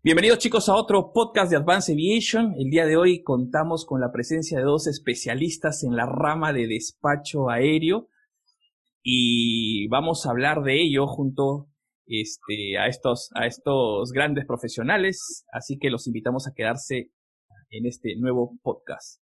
[0.00, 2.54] Bienvenidos chicos a otro podcast de Advanced Aviation.
[2.56, 6.68] El día de hoy contamos con la presencia de dos especialistas en la rama de
[6.68, 8.08] despacho aéreo
[9.02, 11.68] y vamos a hablar de ello junto
[12.06, 15.44] este, a, estos, a estos grandes profesionales.
[15.52, 17.10] Así que los invitamos a quedarse
[17.70, 19.20] en este nuevo podcast.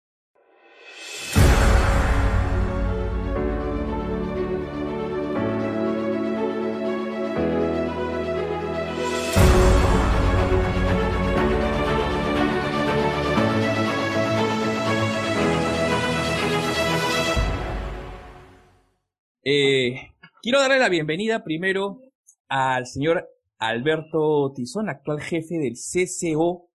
[19.48, 19.94] Eh,
[20.42, 22.00] quiero darle la bienvenida primero
[22.48, 23.28] al señor
[23.58, 26.68] Alberto Tizón, actual jefe del CCO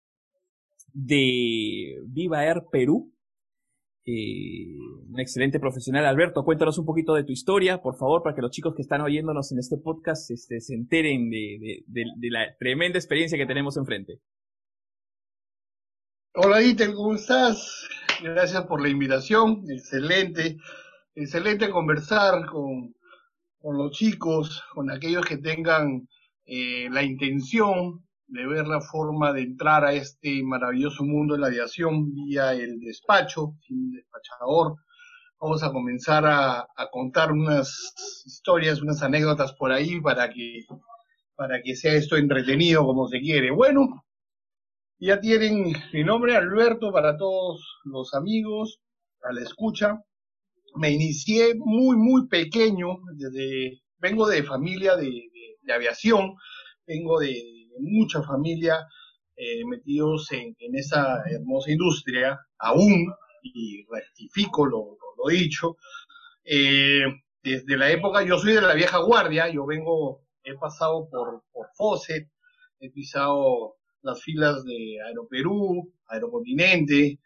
[0.92, 3.10] de Viva Air Perú.
[4.04, 4.76] Eh,
[5.08, 6.04] un excelente profesional.
[6.04, 9.00] Alberto, cuéntanos un poquito de tu historia, por favor, para que los chicos que están
[9.00, 11.84] oyéndonos en este podcast este, se enteren de,
[12.30, 14.20] la tremenda experiencia que tenemos enfrente.
[16.34, 17.88] Hola, Itel, ¿cómo estás?
[18.22, 19.64] Gracias por la invitación.
[19.70, 20.58] Excelente
[21.22, 22.94] excelente conversar con,
[23.62, 26.08] los chicos, con aquellos que tengan
[26.46, 31.48] eh, la intención de ver la forma de entrar a este maravilloso mundo de la
[31.48, 34.76] aviación vía el despacho, sin despachador.
[35.40, 40.64] Vamos a comenzar a, contar unas historias, unas anécdotas por ahí para que,
[41.34, 43.50] para que sea esto entretenido como se quiere.
[43.50, 44.04] Bueno,
[44.98, 48.80] ya tienen mi nombre, Alberto, para todos los amigos,
[49.22, 50.00] a la escucha
[50.76, 55.30] me inicié muy, muy pequeño, desde, vengo de familia de,
[55.72, 56.34] aviación,
[56.86, 57.42] vengo de,
[57.80, 58.76] mucha familia
[59.36, 64.96] eh, metidos en, esa hermosa industria, aún, y rectifico lo,
[65.30, 65.76] dicho,
[66.44, 67.04] eh,
[67.42, 71.68] desde la época, yo soy de la vieja guardia, yo vengo, he pasado por, por
[72.80, 77.20] he pisado las filas de Aeroperú, Aerocontinente,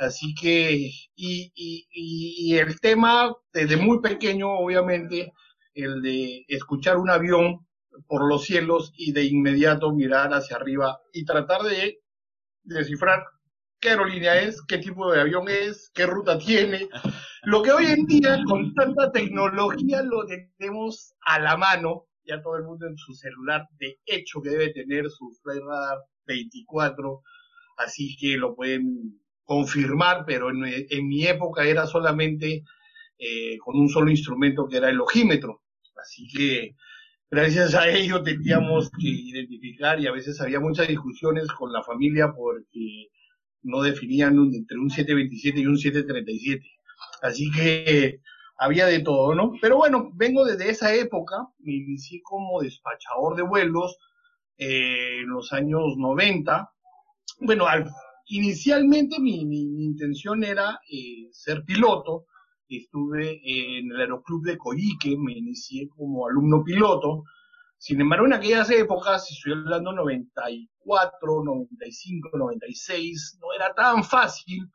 [0.00, 0.72] Así que,
[1.14, 5.30] y, y, y el tema desde muy pequeño, obviamente,
[5.74, 7.66] el de escuchar un avión
[8.06, 12.00] por los cielos y de inmediato mirar hacia arriba y tratar de
[12.62, 13.26] descifrar
[13.78, 16.88] qué aerolínea es, qué tipo de avión es, qué ruta tiene.
[17.42, 22.56] Lo que hoy en día con tanta tecnología lo tenemos a la mano, ya todo
[22.56, 27.22] el mundo en su celular, de hecho que debe tener su Radar 24,
[27.76, 32.62] así que lo pueden confirmar, pero en, mi época era solamente
[33.18, 35.62] eh, con un solo instrumento que era el ojímetro.
[36.00, 36.76] Así que
[37.28, 42.32] gracias a ello teníamos que identificar y a veces había muchas discusiones con la familia
[42.32, 43.08] porque
[43.62, 46.64] no definían entre un 727 y un 737.
[47.20, 48.20] Así que
[48.56, 49.54] había de todo, ¿no?
[49.60, 53.98] Pero bueno, vengo desde esa época, me inicié como despachador de vuelos
[54.58, 56.70] eh, en los años 90.
[57.40, 57.90] Bueno, al,
[58.32, 62.26] Inicialmente mi, intención era eh, ser piloto.
[62.68, 67.24] Estuve en el Aeroclub de Coyique, me inicié como alumno piloto.
[67.76, 74.70] Sin embargo, en aquellas épocas, estoy hablando 94, 95, 96, no era tan fácil.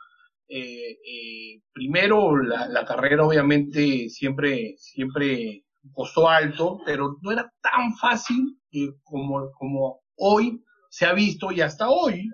[0.49, 8.59] Eh, eh, primero, la, carrera obviamente siempre, siempre costó alto, pero no era tan fácil
[9.05, 12.29] como, como hoy se ha visto y hasta hoy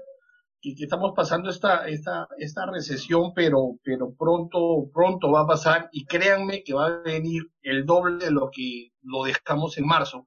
[0.62, 5.90] y que estamos pasando esta, esta, esta recesión, pero, pero pronto, pronto va a pasar
[5.92, 10.26] y créanme que va a venir el doble de lo que lo dejamos en marzo.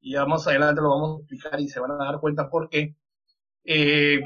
[0.00, 2.70] Y ya más adelante lo vamos a explicar y se van a dar cuenta por
[2.70, 2.96] qué.
[3.64, 4.20] Eh,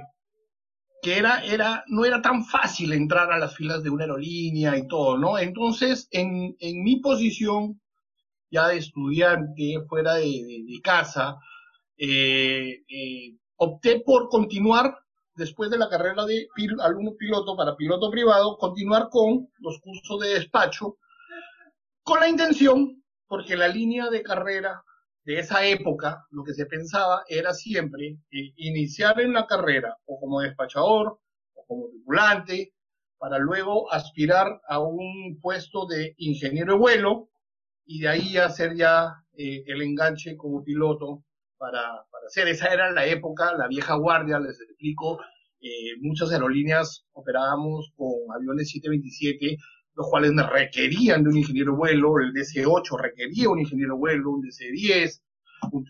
[1.02, 4.86] que era, era, no era tan fácil entrar a las filas de una aerolínea y
[4.86, 5.36] todo, ¿no?
[5.38, 7.80] Entonces, en, en mi posición
[8.50, 11.36] ya de estudiante fuera de, de, casa,
[11.98, 14.96] eh, eh, opté por continuar
[15.34, 16.48] después de la carrera de
[16.80, 20.98] alumno piloto para piloto privado, continuar con los cursos de despacho,
[22.02, 24.82] con la intención, porque la línea de carrera
[25.24, 30.40] de esa época, lo que se pensaba era siempre iniciar en la carrera o como
[30.40, 31.18] despachador
[31.54, 32.74] o como tripulante,
[33.16, 37.30] para luego aspirar a un puesto de ingeniero de vuelo
[37.86, 41.24] y de ahí hacer ya eh, el enganche como piloto
[41.64, 42.46] para, para hacer.
[42.48, 45.18] Esa era la época, la vieja guardia, les explico.
[45.62, 49.56] Eh, muchas aerolíneas operábamos con aviones 727,
[49.94, 55.22] los cuales requerían de un ingeniero vuelo, el DC-8 requería un ingeniero vuelo, un DC-10,
[55.72, 55.86] un,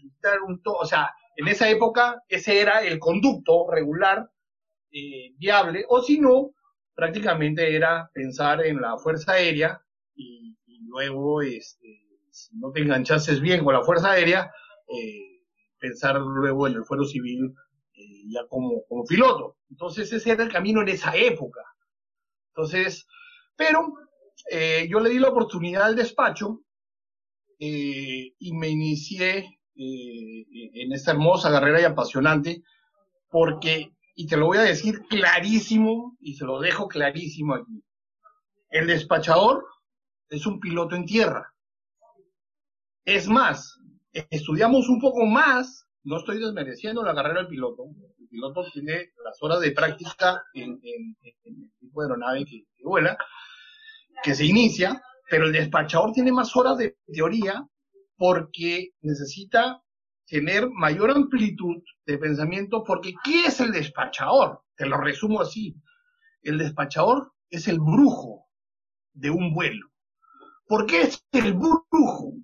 [0.46, 4.30] un, o sea, en esa época ese era el conducto regular
[4.92, 6.52] eh, viable, o si no,
[6.94, 9.80] prácticamente era pensar en la Fuerza Aérea
[10.14, 10.54] y,
[10.86, 12.00] luego, este,
[12.30, 14.52] si no te enganchases bien con la Fuerza Aérea,
[14.86, 15.33] eh,
[15.84, 17.54] pensar luego en el fuero civil
[18.26, 19.58] ya como, como piloto.
[19.70, 21.60] Entonces ese era el camino en esa época.
[22.48, 23.06] Entonces,
[23.54, 23.92] pero
[24.50, 26.62] eh, yo le di la oportunidad al despacho
[27.58, 32.62] eh, y me inicié eh, en esta hermosa carrera y apasionante
[33.28, 37.84] porque, y te lo voy a decir clarísimo y se lo dejo clarísimo aquí,
[38.70, 39.66] el despachador
[40.30, 41.52] es un piloto en tierra.
[43.04, 43.78] Es más,
[44.30, 47.84] estudiamos un poco más, no estoy desmereciendo la carrera del piloto,
[48.18, 53.16] el piloto tiene las horas de práctica en, el tipo de aeronave que, vuela,
[54.22, 57.66] que se inicia, pero el despachador tiene más horas de teoría
[58.16, 59.82] porque necesita
[60.26, 64.62] tener mayor amplitud de pensamiento, porque ¿qué es el despachador?
[64.76, 65.76] Te lo resumo así.
[66.42, 68.46] El despachador es el brujo
[69.12, 69.88] de un vuelo.
[70.66, 72.34] ¿Por qué es el brujo?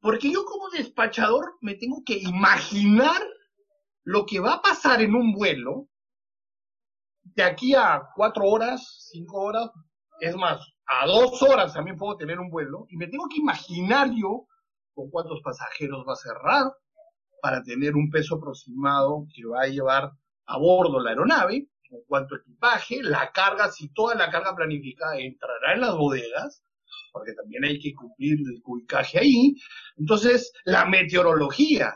[0.00, 3.20] Porque yo como despachador me tengo que imaginar
[4.02, 5.88] lo que va a pasar en un vuelo
[7.22, 9.70] de aquí a cuatro horas, cinco horas,
[10.20, 14.10] es más, a dos horas también puedo tener un vuelo y me tengo que imaginar
[14.14, 14.46] yo
[14.94, 16.72] con cuántos pasajeros va a cerrar
[17.40, 20.10] para tener un peso aproximado que va a llevar
[20.46, 25.74] a bordo la aeronave, con cuánto equipaje, la carga, si toda la carga planificada entrará
[25.74, 26.62] en las bodegas,
[27.12, 29.54] porque también hay que cumplir el ubicaje ahí.
[29.96, 31.94] Entonces, la meteorología,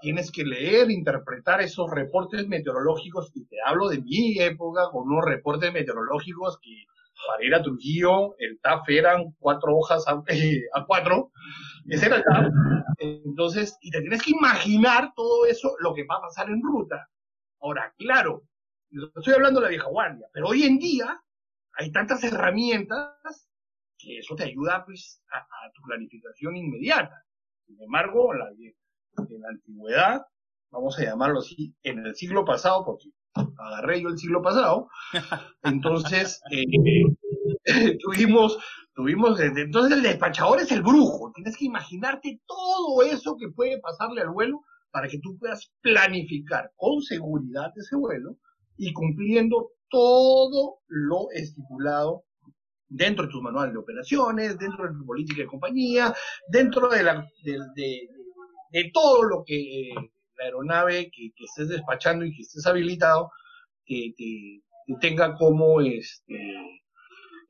[0.00, 5.24] tienes que leer, interpretar esos reportes meteorológicos, y te hablo de mi época, con unos
[5.24, 6.84] reportes meteorológicos que
[7.26, 10.22] para ir a Trujillo, el TAF eran cuatro hojas a,
[10.86, 11.32] cuatro,
[11.88, 12.46] ese era el TAF.
[12.98, 17.08] Entonces, y te tienes que imaginar todo eso, lo que va a pasar en ruta.
[17.60, 18.42] Ahora, claro,
[19.16, 21.22] estoy hablando de la vieja guardia, pero hoy en día
[21.74, 23.49] hay tantas herramientas
[24.00, 27.24] que eso te ayuda pues a, tu planificación inmediata.
[27.66, 30.22] Sin embargo, la, en la antigüedad,
[30.70, 34.88] vamos a llamarlo así, en el siglo pasado, porque agarré yo el siglo pasado,
[35.62, 36.64] entonces eh,
[37.98, 38.58] tuvimos,
[38.94, 44.22] tuvimos, entonces el despachador es el brujo, tienes que imaginarte todo eso que puede pasarle
[44.22, 48.36] al vuelo para que tú puedas planificar con seguridad ese vuelo
[48.76, 52.24] y cumpliendo todo lo estipulado
[52.90, 56.14] dentro de tu manual de operaciones, dentro de tu política de compañía,
[56.48, 58.08] dentro de, la, de,
[58.72, 59.90] de, todo lo que
[60.36, 63.30] la aeronave que, estés despachando y que estés habilitado
[65.00, 66.80] tenga como este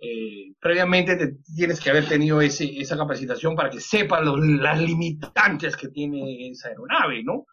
[0.03, 5.89] eh, previamente te, tienes que haber tenido esa capacitación para que sepas las limitantes que
[5.89, 7.45] tiene esa aeronave, ¿no?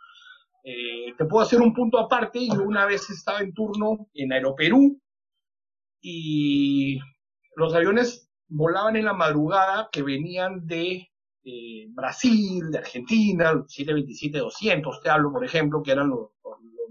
[0.64, 2.48] Eh, te puedo hacer un punto aparte.
[2.48, 4.98] Yo una vez estaba en turno en Aeroperú
[6.02, 7.00] y
[7.58, 11.10] los aviones volaban en la madrugada que venían de
[11.44, 16.30] eh, Brasil, de Argentina, 727-200, te hablo, por ejemplo, que eran los,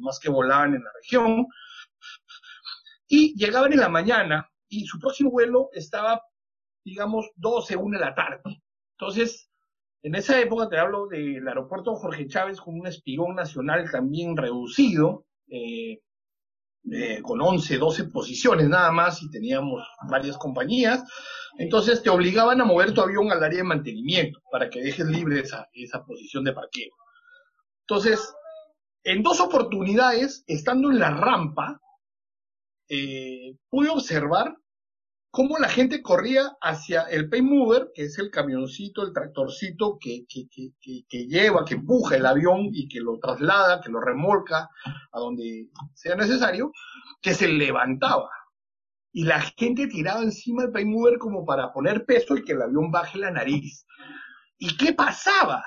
[0.01, 1.47] más que volaban en la región,
[3.07, 6.21] y llegaban en la mañana y su próximo vuelo estaba,
[6.85, 8.61] digamos, 12, 1 de la tarde.
[8.99, 9.49] Entonces,
[10.03, 15.27] en esa época te hablo del aeropuerto Jorge Chávez con un espigón nacional también reducido,
[15.49, 16.01] eh,
[16.93, 21.03] eh, con 11, 12 posiciones nada más y teníamos varias compañías.
[21.59, 25.41] Entonces te obligaban a mover tu avión al área de mantenimiento para que dejes libre
[25.41, 26.93] esa, esa posición de parqueo.
[27.81, 28.35] Entonces,
[29.05, 31.81] en dos oportunidades, estando en la rampa,
[32.89, 34.57] eh, pude observar
[35.37, 40.25] cómo la gente corría hacia el pay mover, que es el camioncito, el tractorcito que,
[40.27, 44.71] que, que, que, lleva, que empuja el avión y que lo traslada, que lo remolca
[45.13, 46.73] a donde sea necesario,
[47.21, 48.31] que se levantaba.
[49.13, 52.63] Y la gente tiraba encima del pay mover como para poner peso y que el
[52.63, 53.85] avión baje la nariz.
[54.57, 55.63] ¿Y qué pasaba?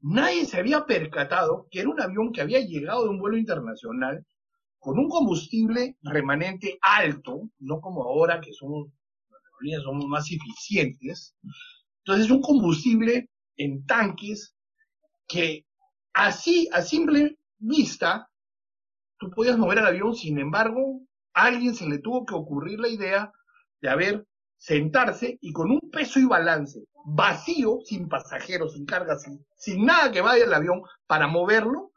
[0.00, 4.26] Nadie se había percatado que era un avión que había llegado de un vuelo internacional
[4.78, 8.88] con un combustible remanente alto, no como ahora que somos,
[9.60, 11.34] las somos más eficientes.
[11.98, 14.54] Entonces es un combustible en tanques
[15.26, 15.66] que
[16.12, 18.28] así, a simple vista,
[19.18, 21.00] tú podías mover el avión, sin embargo,
[21.34, 23.32] a alguien se le tuvo que ocurrir la idea
[23.80, 26.80] de haber sentarse y con un peso y balance
[27.10, 31.87] vacío, sin pasajeros, sin carga, sin, sin nada que vaya el avión, para moverlo,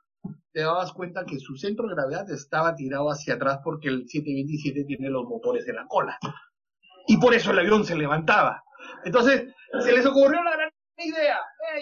[0.53, 4.85] te dabas cuenta que su centro de gravedad estaba tirado hacia atrás porque el 727
[4.85, 6.17] tiene los motores en la cola.
[7.07, 8.63] Y por eso el avión se levantaba.
[9.05, 11.39] Entonces, se les ocurrió la gran idea,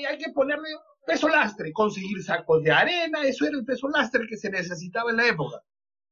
[0.08, 0.70] hay que ponerle
[1.06, 5.18] peso lastre, conseguir sacos de arena, eso era el peso lastre que se necesitaba en
[5.18, 5.62] la época.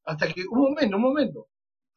[0.06, 1.48] Hasta que, un momento, un momento,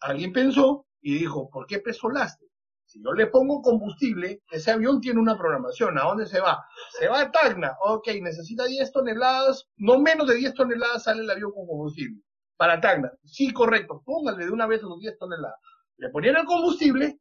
[0.00, 2.48] alguien pensó y dijo, ¿por qué peso lastre?
[2.90, 5.96] Si yo le pongo combustible, ese avión tiene una programación.
[5.96, 6.66] ¿A dónde se va?
[6.98, 7.76] Se va a Tacna.
[7.82, 12.20] Ok, necesita 10 toneladas, no menos de 10 toneladas sale el avión con combustible.
[12.56, 13.12] para Tacna.
[13.22, 15.60] Sí, correcto, póngale de una vez los 10 toneladas.
[15.98, 17.20] Le ponían el combustible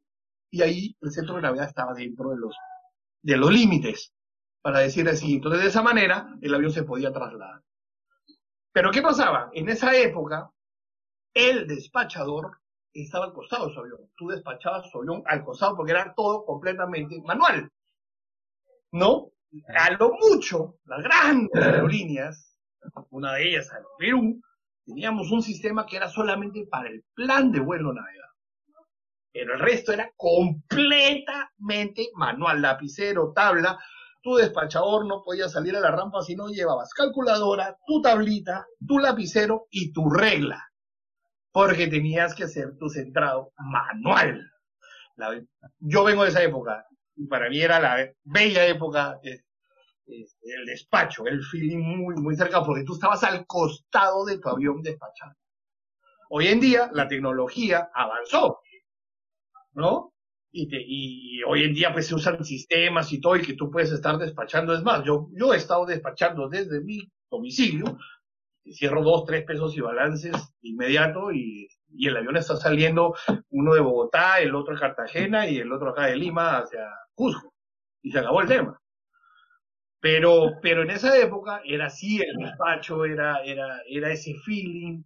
[0.50, 2.56] y ahí el centro de gravedad estaba dentro de los,
[3.22, 4.12] de los límites,
[4.62, 5.34] para decir así.
[5.34, 7.62] Entonces, de esa manera, el avión se podía trasladar.
[8.72, 9.50] Pero, ¿qué pasaba?
[9.52, 10.50] En esa época,
[11.32, 12.59] el despachador
[12.92, 14.10] estaba al costado de su avión.
[14.16, 17.70] Tú despachabas su avión al costado porque era todo completamente manual.
[18.92, 19.30] ¿No?
[19.76, 22.56] A lo mucho, las grandes aerolíneas,
[23.10, 24.40] una de ellas, el Perú,
[24.84, 28.20] teníamos un sistema que era solamente para el plan de vuelo navegable.
[29.32, 33.78] Pero el resto era completamente manual, lapicero, tabla.
[34.22, 38.98] Tu despachador no podía salir a la rampa si no llevabas calculadora, tu tablita, tu
[38.98, 40.69] lapicero y tu regla.
[41.52, 44.50] Porque tenías que hacer tu centrado manual.
[45.78, 51.42] yo vengo de esa época y para mí era la bella época el despacho, el
[51.42, 55.36] feeling muy, muy cerca, porque tú estabas al costado de tu avión despachando.
[56.30, 58.60] Hoy en día la tecnología avanzó
[59.72, 60.12] ¿no?
[60.52, 63.92] Y, y hoy en día pues se usan sistemas y todo y que tú puedes
[63.92, 64.74] estar despachando.
[64.74, 67.98] Es más, yo, yo he estado despachando desde mi domicilio,
[68.64, 73.14] cierro dos, tres pesos y balances inmediato y, y el avión está saliendo,
[73.50, 77.52] uno de Bogotá, el otro de Cartagena y el otro acá de Lima hacia Cusco.
[78.02, 78.80] Y se acabó el tema.
[80.00, 85.02] Pero, pero en esa época era así el despacho, era, era, era ese feeling,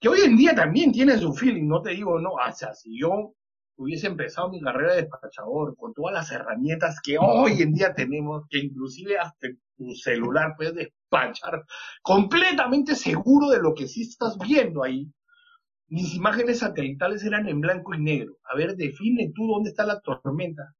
[0.00, 2.98] que hoy en día también tiene su feeling, no te digo, no, o sea, si
[2.98, 3.34] yo
[3.76, 8.44] hubiese empezado mi carrera de despachador con todas las herramientas que hoy en día tenemos,
[8.48, 10.74] que inclusive hasta tu celular puedes
[12.02, 15.10] completamente seguro de lo que sí estás viendo ahí.
[15.88, 18.38] Mis imágenes satelitales eran en blanco y negro.
[18.44, 20.74] A ver, define tú dónde está la tormenta.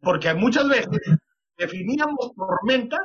[0.00, 1.00] Porque muchas veces
[1.56, 2.98] definíamos tormenta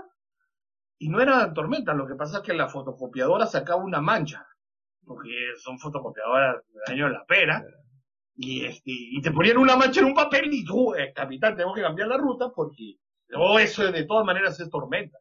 [0.99, 1.93] y no era tormenta.
[1.93, 4.45] Lo que pasa es que la fotocopiadora sacaba una mancha.
[5.03, 7.65] Porque son fotocopiadoras de año de la pera
[8.35, 11.73] y, este, y te ponían una mancha en un papel y tú, eh, capitán, tengo
[11.73, 12.97] que cambiar la ruta porque
[13.35, 15.17] oh, eso de todas maneras es tormenta.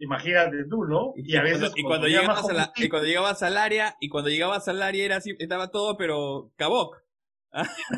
[0.00, 1.12] Imagínate tú, ¿no?
[1.16, 4.30] Y, a veces y cuando, llegabas a la, y cuando llegabas al área, y cuando
[4.30, 6.96] llegabas al área era así, estaba todo, pero caboc.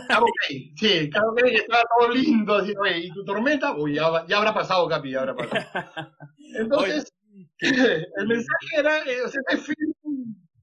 [0.09, 0.31] Caboc,
[0.77, 4.89] sí, Caboc estaba todo lindo, así, oye, y tu tormenta, uy, ya, ya habrá pasado,
[4.89, 6.13] Capi, ya habrá pasado.
[6.59, 7.13] Entonces,
[7.59, 9.75] el mensaje era, eh, o sea, este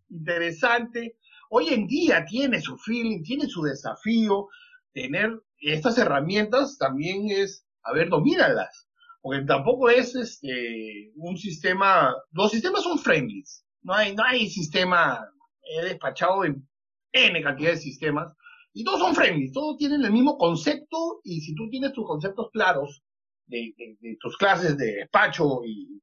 [0.09, 1.17] interesante,
[1.49, 4.47] hoy en día tiene su feeling, tiene su desafío,
[4.93, 8.86] tener estas herramientas también es, a ver, domínalas,
[9.27, 13.43] porque tampoco es este, un sistema, los sistemas son friendly,
[13.81, 15.19] no hay, no hay sistema,
[15.63, 16.65] he despachado en
[17.11, 18.33] N cantidad de sistemas,
[18.71, 22.47] y todos son friendly, todos tienen el mismo concepto, y si tú tienes tus conceptos
[22.53, 23.03] claros,
[23.47, 23.75] de,
[24.21, 26.01] tus clases de despacho y,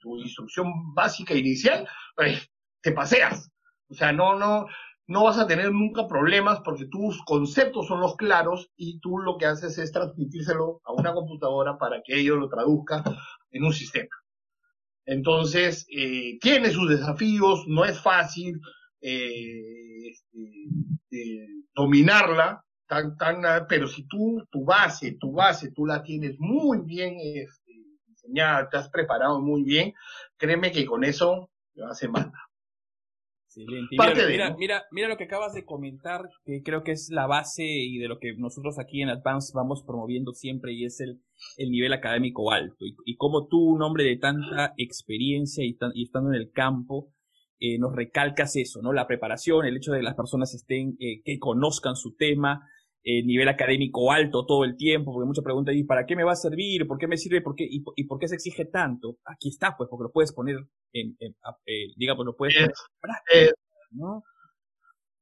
[0.00, 1.86] tu instrucción básica inicial,
[2.16, 2.50] pues
[2.80, 3.50] te paseas.
[3.90, 4.64] O sea, no, no,
[5.06, 9.36] no vas a tener nunca problemas porque tus conceptos son los claros y tú lo
[9.36, 13.02] que haces es transmitírselo a una computadora para que ello lo traduzca
[13.50, 14.10] en un sistema.
[15.04, 18.60] Entonces, eh, tiene sus desafíos, no es fácil
[19.00, 26.36] eh, este, dominarla, tan, tan, pero si tú, tu base, tu base, tú la tienes
[26.38, 27.72] muy bien este,
[28.06, 29.92] diseñada, te has preparado muy bien,
[30.36, 32.04] créeme que con eso te vas a
[33.96, 34.26] manda.
[34.26, 37.98] Mira, mira, mira, lo que acabas de comentar, que creo que es la base y
[37.98, 41.20] de lo que nosotros aquí en Advance vamos promoviendo siempre y es el,
[41.56, 42.84] el nivel académico alto.
[43.04, 47.12] Y, como tú, un hombre de tanta experiencia y, y estando en el campo,
[47.64, 48.92] eh, nos recalcas eso, ¿no?
[48.92, 52.68] La preparación, el hecho de que las personas estén, eh, que conozcan su tema,
[53.04, 56.32] eh, nivel académico alto todo el tiempo, porque muchas preguntas, ¿y para qué me va
[56.32, 56.86] a servir?
[56.86, 57.40] ¿Por qué me sirve?
[57.40, 57.66] ¿Por qué?
[57.68, 59.18] ¿Y, por qué se exige tanto?
[59.24, 60.56] Aquí está, pues, porque lo puedes poner
[60.92, 61.34] en, en
[61.66, 63.54] eh, digamos, lo puedes poner
[63.90, 64.22] ¿no?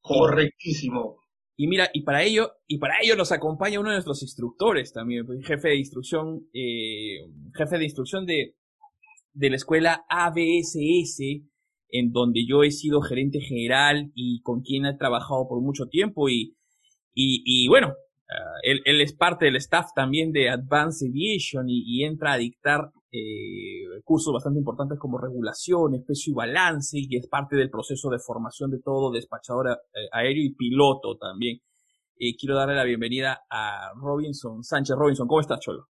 [0.02, 1.20] Correctísimo.
[1.56, 5.26] Y mira, y para ello, y para ello nos acompaña uno de nuestros instructores también,
[5.26, 8.56] pues, jefe de instrucción, eh, jefe de instrucción de,
[9.32, 11.20] de la escuela ABSS,
[11.90, 16.28] en donde yo he sido gerente general y con quien he trabajado por mucho tiempo
[16.28, 16.56] y
[17.14, 17.94] y, y bueno,
[18.28, 24.00] ah, él, es parte del staff también de Advanced Aviation y, entra a dictar eh,
[24.04, 28.70] cursos bastante importantes como regulación, especio y balance, y es parte del proceso de formación
[28.70, 31.58] de todo despachador eh, aéreo y piloto también.
[32.18, 34.94] Eh, quiero darle la bienvenida a Robinson Sánchez.
[34.96, 35.88] Robinson, ¿cómo estás, Cholo?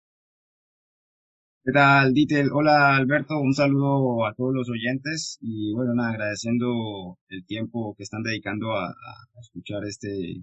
[1.62, 2.50] ¿Qué tal, Ditel?
[2.52, 3.38] Hola, Alberto.
[3.40, 8.72] Un saludo a todos los oyentes y bueno, nada, agradeciendo el tiempo que están dedicando
[8.72, 8.94] a
[9.40, 10.42] escuchar este,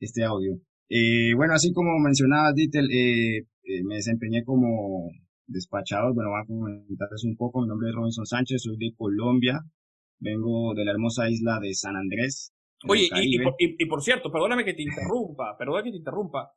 [0.00, 0.58] este audio.
[0.88, 5.10] Eh, bueno, así como mencionaba Dittel, eh, eh, me desempeñé como
[5.46, 6.14] despachador.
[6.14, 7.62] Bueno, voy a comentarles un poco.
[7.62, 9.60] Mi nombre es Robinson Sánchez, soy de Colombia.
[10.18, 12.52] vengo de la hermosa isla de San Andrés.
[12.88, 16.52] Oye, y, y, por, cierto, perdóname que te interrumpa, perdóname que te interrumpa.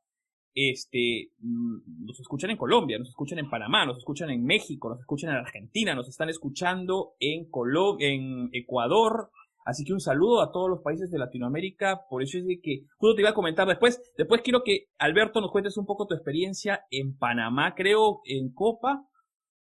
[0.53, 4.99] Este, mm, nos escuchan en Colombia, nos escuchan en Panamá, nos escuchan en México, nos
[4.99, 9.29] escuchan en Argentina, nos están escuchando en Colo en Ecuador,
[9.65, 12.01] Así que un saludo a todos los países de Latinoamérica.
[12.09, 14.01] Por eso es de que justo te iba a comentar después.
[14.17, 19.05] Después quiero que Alberto nos cuentes un poco tu experiencia en Panamá, creo, en Copa,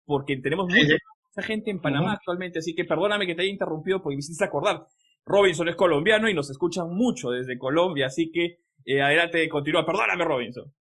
[0.04, 2.58] porque tenemos mucha, gente en Panamá actualmente.
[2.58, 4.86] Así que perdóname que te haya interrumpido porque me hiciste acordar.
[5.24, 8.06] Robinson es colombiano y nos escuchan mucho desde Colombia.
[8.06, 9.84] Así que eh, adelante, continúa.
[9.84, 10.72] Perdóname, Robinson.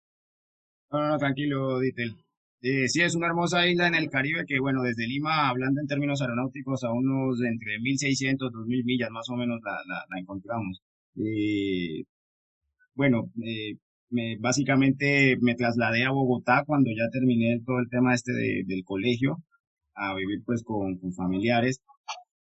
[0.91, 2.15] No, no, tranquilo, Dittel.
[2.63, 5.87] Eh, sí, es una hermosa isla en el Caribe que, bueno, desde Lima, hablando en
[5.87, 10.83] términos aeronáuticos, a unos de entre 1.600, 2.000 millas más o menos la, encontramos.
[11.17, 12.05] Eh,
[12.95, 13.77] bueno, eh,
[14.11, 19.39] me, básicamente me trasladé a Bogotá cuando ya terminé todo el tema este del colegio,
[19.95, 21.81] a vivir pues con, familiares.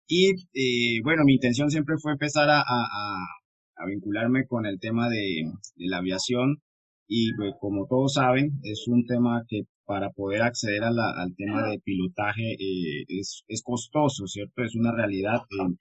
[0.07, 5.43] Y eh, bueno, mi intención siempre fue empezar a, a, vincularme con el tema de,
[5.75, 6.61] de la aviación
[7.07, 11.79] y pues, como todos saben, es un tema que para poder acceder al tema de
[11.79, 14.61] pilotaje eh, es, es costoso, ¿cierto?
[14.61, 15.39] Es una realidad.
[15.57, 15.79] En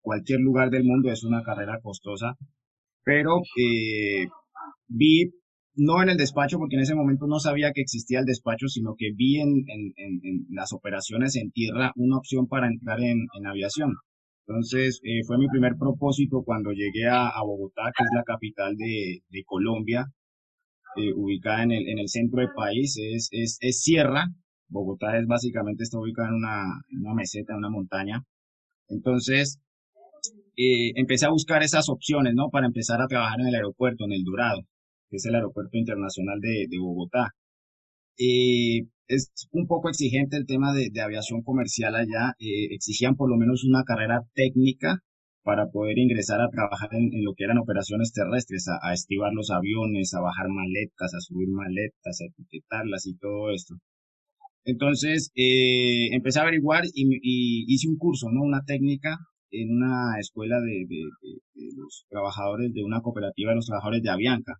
[0.00, 2.36] cualquier lugar del mundo es una carrera costosa,
[3.04, 4.28] pero eh,
[4.86, 5.32] vi,
[5.74, 8.94] no en el despacho, porque en ese momento no sabía que existía el despacho, sino
[8.96, 13.46] que vi en, en, en, las operaciones en tierra una opción para entrar en, en
[13.46, 13.94] aviación.
[14.46, 19.42] Entonces, eh, fue mi primer propósito cuando llegué a, Bogotá, que es la capital de
[19.44, 20.06] Colombia,
[20.98, 24.26] eh, ubicada en el, en el centro del país, es, es, es sierra.
[24.68, 26.64] Bogotá es básicamente está ubicada en una,
[27.00, 28.22] una meseta, en una montaña.
[28.88, 29.60] Entonces,
[30.56, 32.50] eh, empecé a buscar esas opciones, ¿no?
[32.50, 34.62] Para empezar a trabajar en el aeropuerto, en el Dorado,
[35.10, 37.34] que es el aeropuerto internacional de, de Bogotá.
[38.18, 42.34] Eh, es un poco exigente el tema de, de aviación comercial allá.
[42.38, 45.02] Eh, exigían por lo menos una carrera técnica
[45.48, 49.50] para poder ingresar a trabajar en, lo que eran operaciones terrestres, a, a, estivar los
[49.50, 53.74] aviones, a bajar maletas, a subir maletas, a etiquetarlas y todo esto.
[54.66, 58.42] Entonces, eh, empecé a averiguar y, hice un curso, ¿no?
[58.42, 59.16] Una técnica
[59.50, 60.86] en una escuela de,
[61.78, 64.56] los trabajadores de una cooperativa de los trabajadores de Avianca.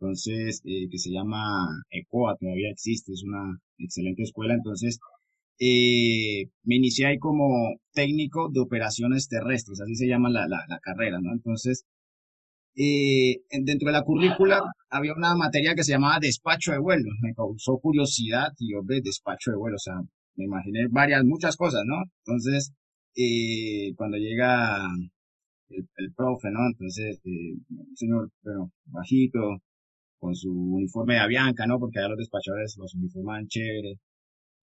[0.00, 1.44] Entonces, eh, que se llama
[1.90, 4.54] ECOA, todavía existe, es una excelente escuela.
[4.54, 4.98] Entonces,
[5.58, 11.18] eh, me inicié ahí como técnico de operaciones terrestres, así se llama la, la, carrera,
[11.20, 11.32] ¿no?
[11.32, 11.84] Entonces,
[12.76, 17.34] eh, dentro de la currícula había una materia que se llamaba despacho de vuelo, me
[17.34, 19.94] causó curiosidad y yo, ve, despacho de vuelo, o sea,
[20.36, 22.02] me imaginé varias, muchas cosas, ¿no?
[22.24, 22.72] Entonces,
[23.16, 24.86] eh, cuando llega
[25.68, 26.60] el, el, profe, ¿no?
[26.66, 27.56] Entonces, eh,
[27.94, 29.58] señor, bueno, bajito,
[30.22, 31.78] con su uniforme de Avianca, ¿no?
[31.80, 33.98] Porque allá los despachadores los uniforman chévere,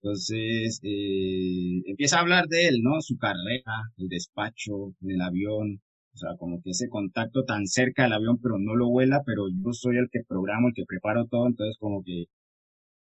[0.02, 3.00] entonces, eh, empieza a hablar de él, ¿no?
[3.02, 5.82] Su carrera, el despacho, el avión,
[6.14, 9.48] o sea, como que ese contacto tan cerca del avión, pero no lo vuela, pero
[9.48, 12.24] yo soy el que programo, el que preparo todo, entonces como que,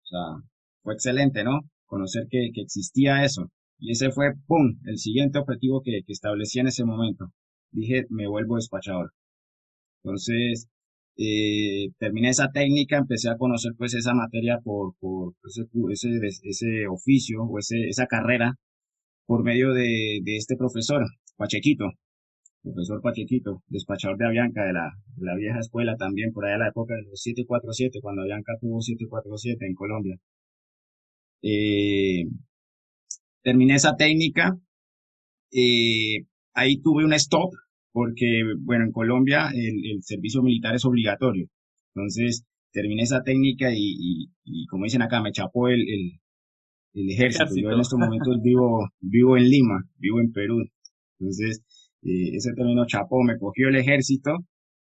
[0.04, 0.18] o sea,
[0.82, 1.60] fue excelente, ¿no?
[1.86, 3.50] Conocer que, que existía eso.
[3.78, 7.32] Y ese fue, ¡pum!, el siguiente objetivo que, que establecí en ese momento.
[7.70, 9.12] Dije, me vuelvo despachador.
[10.02, 10.68] Entonces,
[11.18, 14.94] eh, terminé esa técnica, empecé a conocer pues esa materia por,
[15.90, 18.54] ese, oficio o esa carrera
[19.26, 21.04] por medio de, este profesor,
[21.36, 21.86] Pachequito,
[22.62, 26.60] profesor Pachequito, despachador de Avianca de la, de la vieja escuela también, por allá en
[26.60, 30.16] la época de los 747, cuando Avianca tuvo 747 en Colombia.
[31.42, 32.24] Eh,
[33.42, 34.56] terminé esa técnica,
[35.50, 37.52] eh, ahí tuve un stop
[37.92, 41.48] porque, bueno, en Colombia el, servicio militar es obligatorio.
[41.94, 45.80] Entonces, terminé esa técnica y, y, como dicen acá, me chapó el,
[46.94, 47.54] el, ejército.
[47.56, 50.64] Yo en estos momentos vivo, vivo en Lima, vivo en Perú.
[51.18, 51.62] Entonces,
[52.02, 54.38] eh, ese término chapó, me cogió el ejército.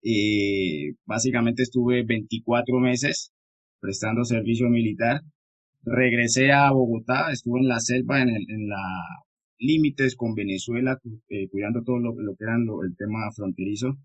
[0.04, 3.32] Eh, básicamente estuve 24 meses
[3.80, 5.22] prestando servicio militar.
[5.84, 8.84] Regresé a Bogotá, estuve en la selva, en, el, en la
[9.60, 13.98] límites con Venezuela, eh, cuidando todo lo, que era el tema fronterizo.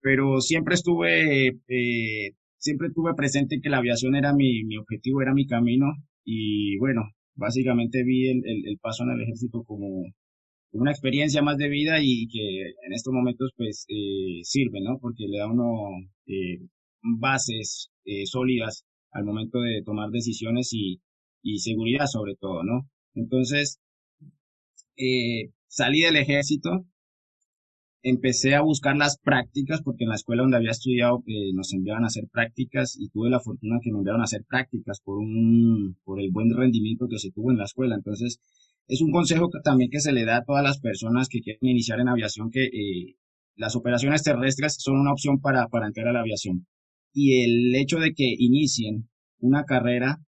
[0.00, 5.46] Pero siempre estuve, eh, siempre tuve presente que la aviación era mi, objetivo, era mi
[5.46, 5.86] camino.
[6.24, 7.02] Y bueno,
[7.34, 10.04] básicamente vi el, paso en el ejército como,
[10.72, 14.98] una experiencia más de vida y que en estos momentos pues eh, sirve, ¿no?
[15.00, 15.90] Porque le da uno
[17.20, 17.90] bases
[18.24, 21.00] sólidas al momento de tomar decisiones y,
[21.42, 22.88] y seguridad sobre todo, ¿no?
[23.14, 23.78] Entonces,
[24.96, 26.86] eh, salí del ejército,
[28.02, 32.04] empecé a buscar las prácticas, porque en la escuela donde había estudiado eh, nos enviaban
[32.04, 35.96] a hacer prácticas y tuve la fortuna que me enviaron a hacer prácticas por un,
[36.04, 37.94] por el buen rendimiento que se tuvo en la escuela.
[37.94, 38.38] Entonces,
[38.86, 41.66] es un consejo que también que se le da a todas las personas que quieren
[41.66, 43.16] iniciar en aviación que eh,
[43.56, 46.66] las operaciones terrestres son una opción para, para entrar a la aviación.
[47.14, 50.18] Y el hecho de que inicien una carrera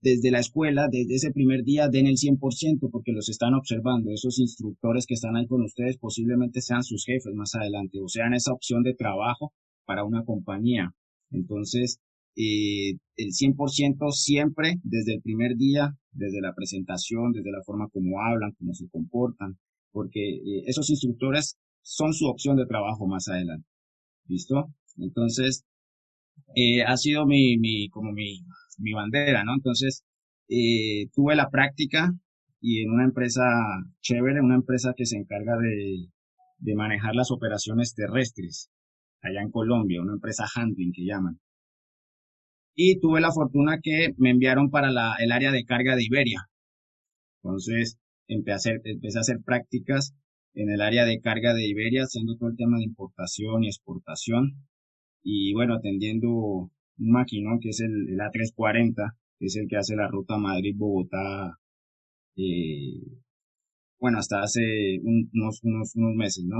[0.00, 4.12] desde la escuela, desde ese primer día, den el 100% porque los están observando.
[4.12, 8.34] Esos instructores que están ahí con ustedes posiblemente sean sus jefes más adelante o sean
[8.34, 9.52] esa opción de trabajo
[9.84, 10.94] para una compañía.
[11.30, 12.00] Entonces,
[12.36, 18.20] eh, el 100% siempre, desde el primer día, desde la presentación, desde la forma como
[18.20, 19.58] hablan, cómo se comportan,
[19.90, 23.66] porque eh, esos instructores son su opción de trabajo más adelante.
[24.28, 24.72] ¿Listo?
[24.98, 25.64] Entonces,
[26.54, 28.40] eh, ha sido mi, mi, como mi,
[28.78, 29.54] mi bandera, ¿no?
[29.54, 30.04] Entonces,
[30.48, 32.12] eh, tuve la práctica
[32.60, 33.42] y en una empresa
[34.00, 36.08] chévere, una empresa que se encarga de,
[36.74, 38.70] manejar las operaciones terrestres
[39.22, 41.38] allá en Colombia, una empresa handling que llaman.
[42.74, 44.88] Y tuve la fortuna que me enviaron para
[45.18, 46.48] el área de carga de Iberia.
[47.42, 50.14] Entonces, empecé a, hacer, empecé a hacer prácticas
[50.54, 54.66] en el área de carga de Iberia, haciendo todo el tema de importación y exportación.
[55.22, 60.08] Y bueno, atendiendo un maquinón que es el, A340, que es el que hace la
[60.08, 61.58] ruta Madrid-Bogotá,
[62.36, 63.02] eh,
[64.00, 66.58] bueno, hasta hace unos, unos, unos meses, ¿no?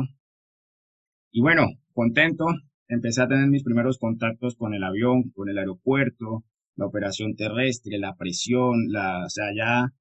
[1.30, 2.46] Y bueno, contento,
[2.88, 6.44] empecé a tener mis primeros contactos con el avión, con el aeropuerto,
[6.76, 9.92] la operación terrestre, la presión, la, o sea, ya,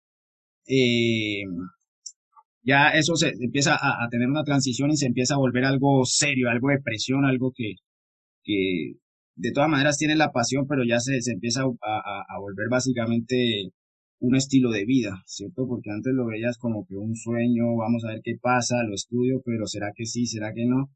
[0.67, 1.43] eh,
[2.63, 6.49] ya eso se empieza a, tener una transición y se empieza a volver algo serio,
[6.49, 7.75] algo de presión, algo que
[9.37, 11.65] de todas maneras tiene la pasión, pero ya se, se empieza a,
[12.35, 13.71] a, volver básicamente
[14.19, 15.67] un estilo de vida, ¿cierto?
[15.67, 19.41] Porque antes lo veías como que un sueño, vamos a ver qué pasa, lo estudio,
[19.45, 20.91] pero ¿será que sí, será que no?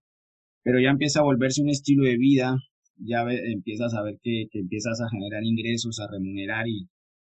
[0.64, 2.56] pero ya empieza a volverse un estilo de vida,
[2.98, 6.88] ya empiezas a ver que, que, empiezas a generar ingresos, a remunerar y,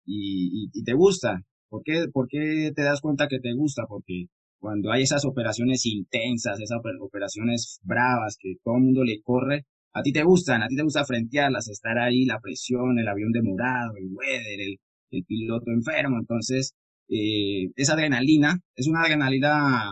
[0.04, 1.42] y, y, te gusta.
[1.68, 3.84] ¿Por qué, ¿Por qué te das cuenta que te gusta?
[3.88, 4.26] Porque
[4.58, 9.64] cuando hay esas operaciones intensas, esas operaciones bravas que todo el mundo le corre,
[9.94, 13.32] a ti te gustan, a ti te gusta frentearlas, estar ahí, la presión, el avión
[13.32, 14.78] demorado, el weather, el,
[15.10, 16.18] el piloto enfermo.
[16.18, 16.74] Entonces,
[17.08, 19.90] eh, esa adrenalina es una adrenalina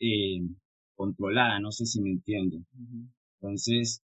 [0.00, 0.40] eh,
[0.94, 2.66] controlada, no sé si me entienden.
[3.40, 4.02] Entonces,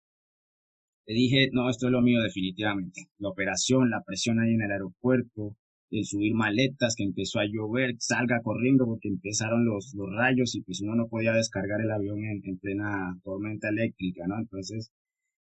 [1.06, 3.08] le dije, no, esto es lo mío definitivamente.
[3.18, 5.56] La operación, la presión ahí en el aeropuerto,
[5.90, 10.62] el subir maletas, que empezó a llover, salga corriendo porque empezaron los, los rayos y
[10.62, 14.38] pues uno no podía descargar el avión en, plena tormenta eléctrica, ¿no?
[14.38, 14.90] Entonces,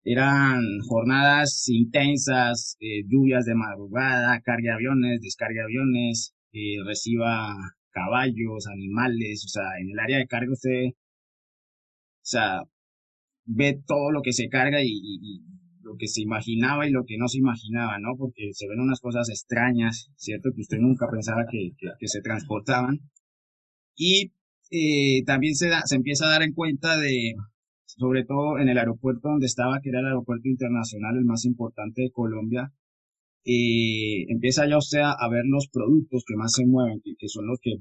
[0.06, 6.34] eran jornadas intensas, eh, lluvias de madrugada, carga aviones, descarga aviones,
[6.86, 7.54] reciba
[7.90, 10.94] caballos, animales, o sea, en el área de carga usted
[12.26, 12.62] o sea,
[13.44, 15.44] ve todo lo que se carga y,
[15.82, 18.16] lo que se imaginaba y lo que no se imaginaba, ¿no?
[18.18, 20.50] Porque se ven unas cosas extrañas, ¿cierto?
[20.52, 22.98] Que usted nunca pensaba que, que, se transportaban.
[23.94, 24.32] Y
[24.72, 27.34] eh, también se, da, se empieza a dar en cuenta de,
[27.96, 32.02] sobre todo en el aeropuerto donde estaba, que era el aeropuerto internacional, el más importante
[32.02, 32.72] de Colombia,
[33.44, 37.46] eh, empieza ya usted a, ver los productos que más se mueven, que, que son
[37.46, 37.76] los que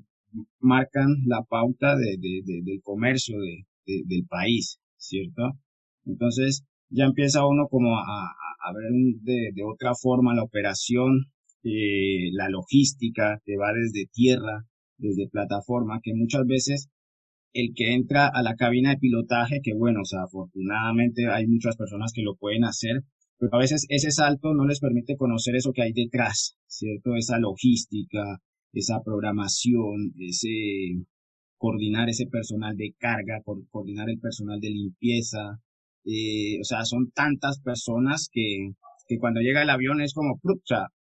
[0.60, 3.66] marcan la pauta de, de, del comercio, de,
[4.06, 5.58] del país, ¿cierto?
[6.06, 11.32] Entonces ya empieza uno como a, a, ver de, de, otra forma la operación,
[11.64, 14.66] eh, la logística que va desde tierra,
[14.98, 16.90] desde plataforma, que muchas veces
[17.56, 21.78] el que entra a la cabina de pilotaje, que bueno, o sea, afortunadamente hay muchas
[21.78, 23.04] personas que lo pueden hacer,
[23.40, 27.16] pero a veces ese salto no les permite conocer eso que hay detrás, ¿cierto?
[27.16, 28.42] Esa logística,
[28.74, 31.06] esa programación, ese,
[31.58, 33.42] coordinar ese personal de carga,
[33.72, 35.62] coordinar el personal de limpieza.
[36.04, 38.74] Eh, o sea, son tantas personas que,
[39.08, 40.60] que cuando llega el avión es como, o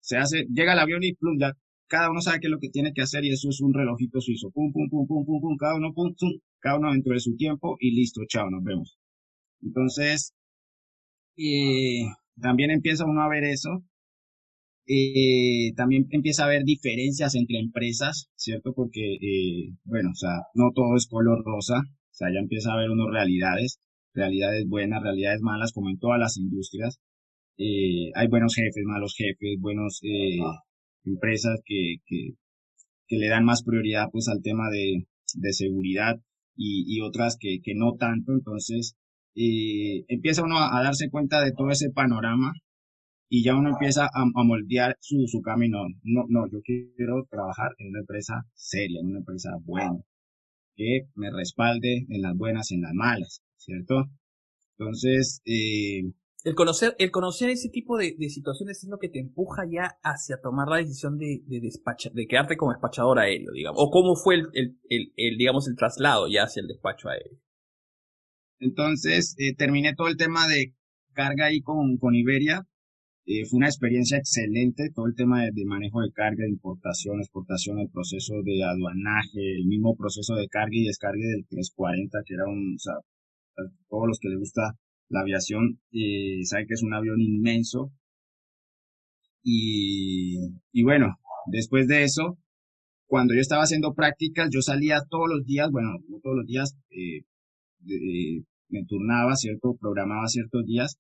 [0.01, 1.55] se hace, llega el avión y plum, ya
[1.95, 4.21] cada uno sabe qué es lo que tiene que hacer y eso es un relojito
[4.21, 4.51] suizo.
[4.51, 7.37] Pum, pum, pum, pum, pum, pum, cada uno, pum, pum, cada uno dentro de su
[7.37, 8.99] tiempo y listo, chao, nos vemos.
[9.63, 10.35] Entonces,
[11.37, 12.07] eh,
[12.41, 13.85] también empieza uno a ver eso
[14.87, 18.73] eh, también empieza a haber diferencias entre empresas, ¿cierto?
[18.75, 22.75] Porque, eh, bueno, o sea, no todo es color rosa, o sea, ya empieza a
[22.75, 23.79] haber unas realidades,
[24.13, 26.99] realidades buenas, realidades malas, como en todas las industrias.
[28.17, 30.01] Hay buenos jefes, malos jefes, buenos
[31.05, 32.35] empresas que, que,
[33.09, 36.17] le dan más prioridad pues al tema de, de seguridad
[36.57, 38.33] y, otras que, que no tanto.
[38.33, 38.97] Entonces,
[39.37, 42.53] eh, empieza uno a darse cuenta de todo ese panorama
[43.29, 45.79] y ya uno empieza a, moldear su, su camino.
[46.03, 49.99] No, no, yo quiero trabajar en una empresa seria, en una empresa buena,
[50.77, 54.05] que me respalde en las buenas y en las malas, ¿cierto?
[54.79, 56.03] Entonces, eh,
[56.45, 60.43] el conocer, el conocer ese tipo de, situaciones es lo que te empuja ya hacia
[60.43, 63.81] tomar la decisión de, de, de quedarte como despachador aéreo, digamos.
[63.83, 67.39] O cómo fue el, el, digamos, el traslado ya hacia el despacho aéreo.
[68.61, 70.75] Entonces, eh, terminé todo el tema de
[71.15, 72.67] carga ahí con, con Iberia.
[73.25, 77.79] Eh, fue una experiencia excelente, todo el tema de, manejo de carga, de importación, exportación,
[77.79, 82.45] el proceso de aduanaje, el mismo proceso de carga y descarga del 340, que era
[82.45, 82.95] un, o sea,
[83.57, 84.77] a todos los que les gusta
[85.09, 87.93] la aviación, eh, saben que es un avión inmenso.
[89.43, 90.37] Y,
[90.73, 92.39] y bueno, después de eso,
[93.07, 96.75] cuando yo estaba haciendo prácticas, yo salía todos los días, bueno, no todos los días,
[96.91, 97.25] eh,
[98.69, 99.77] me turnaba, ¿cierto?
[99.79, 100.99] Programaba ciertos días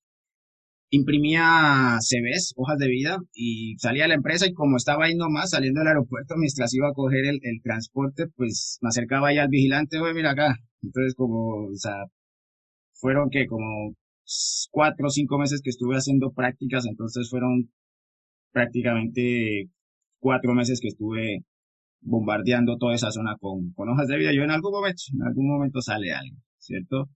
[0.94, 5.50] imprimía CVs, hojas de vida, y salía a la empresa y como estaba ahí nomás
[5.50, 9.98] saliendo del aeropuerto mientras iba a coger el, transporte, pues me acercaba ahí al vigilante,
[9.98, 10.56] oye, mira acá.
[10.82, 11.94] Entonces como, o sea,
[13.04, 13.94] fueron que como
[14.70, 17.70] cuatro o cinco meses que estuve haciendo prácticas, entonces fueron
[18.50, 19.68] prácticamente
[20.18, 21.40] cuatro meses que estuve
[22.00, 24.32] bombardeando toda esa zona con, hojas de vida.
[24.32, 27.10] Yo en algún momento, en algún momento sale algo, ¿cierto?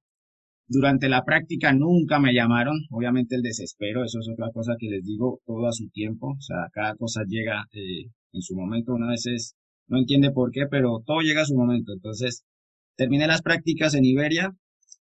[0.67, 5.03] Durante la práctica nunca me llamaron, obviamente el desespero, eso es otra cosa que les
[5.03, 9.09] digo, todo a su tiempo, o sea, cada cosa llega eh, en su momento, una
[9.09, 9.55] veces
[9.87, 11.95] no entiende por qué, pero todo llega a su momento.
[11.95, 12.45] Entonces,
[12.95, 14.53] terminé las prácticas en Iberia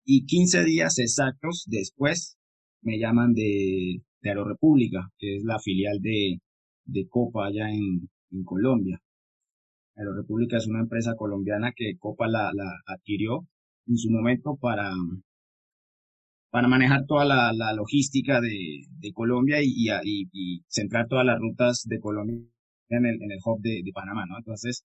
[0.06, 2.38] y 15 días exactos después
[2.82, 6.40] me llaman de, de Aerorepública, que es la filial de,
[6.86, 9.02] de Copa allá en, en Colombia.
[9.96, 13.48] Aerorepública es una empresa colombiana que Copa la, la adquirió
[13.88, 14.92] en su momento para,
[16.50, 21.40] para manejar toda la, la logística de, de Colombia y, y, y, centrar todas las
[21.40, 22.38] rutas de Colombia
[22.90, 24.26] en el, en el hub de, de Panamá.
[24.38, 24.84] Entonces,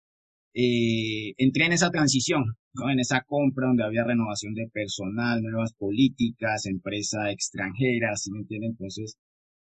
[0.54, 2.44] eh, entré en esa transición,
[2.74, 2.90] ¿no?
[2.90, 8.70] En esa compra donde había renovación de personal, nuevas políticas, empresa extranjera, ¿sí me entienden?
[8.70, 9.16] Entonces,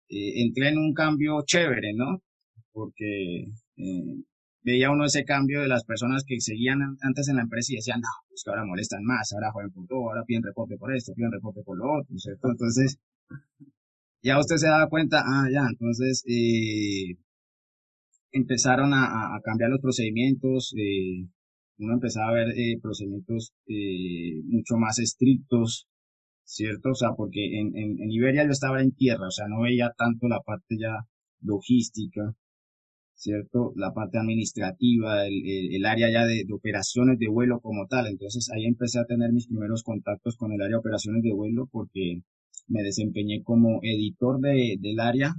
[0.09, 2.21] eh, entré en un cambio chévere, ¿no?
[2.71, 3.45] Porque
[3.77, 4.23] eh,
[4.63, 8.01] veía uno ese cambio de las personas que seguían antes en la empresa y decían,
[8.01, 11.13] no, pues que ahora molestan más, ahora juegan por todo, ahora piden reporte por esto,
[11.13, 12.49] piden reporte por lo otro, ¿cierto?
[12.49, 12.97] Entonces,
[14.23, 17.15] ya usted se daba cuenta, ah, ya, entonces, eh,
[18.31, 21.27] empezaron a, a, cambiar los procedimientos, eh,
[21.77, 25.87] uno empezaba a ver eh, procedimientos eh, mucho más estrictos,
[26.43, 26.89] ¿cierto?
[26.91, 30.27] O sea, porque en, en, Iberia yo estaba en tierra, o sea, no veía tanto
[30.27, 31.05] la parte ya
[31.41, 32.33] logística,
[33.15, 33.73] ¿cierto?
[33.75, 38.07] La parte administrativa, el, área ya de, operaciones de vuelo como tal.
[38.07, 41.67] Entonces ahí empecé a tener mis primeros contactos con el área de operaciones de vuelo
[41.71, 42.21] porque
[42.67, 45.33] me desempeñé como editor de, del área,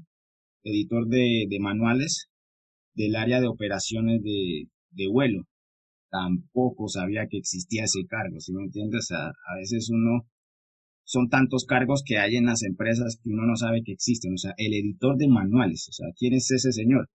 [0.65, 2.29] editor de, de manuales
[2.95, 5.45] del área de operaciones de, de vuelo.
[6.11, 9.11] Tampoco sabía que existía ese cargo, ¿sí me entiendes?
[9.11, 10.27] a veces uno
[11.05, 14.35] son tantos cargos que hay en las empresas que uno no sabe que existen.
[14.35, 17.09] O sea, el editor de manuales, o sea, ¿quién es ese señor?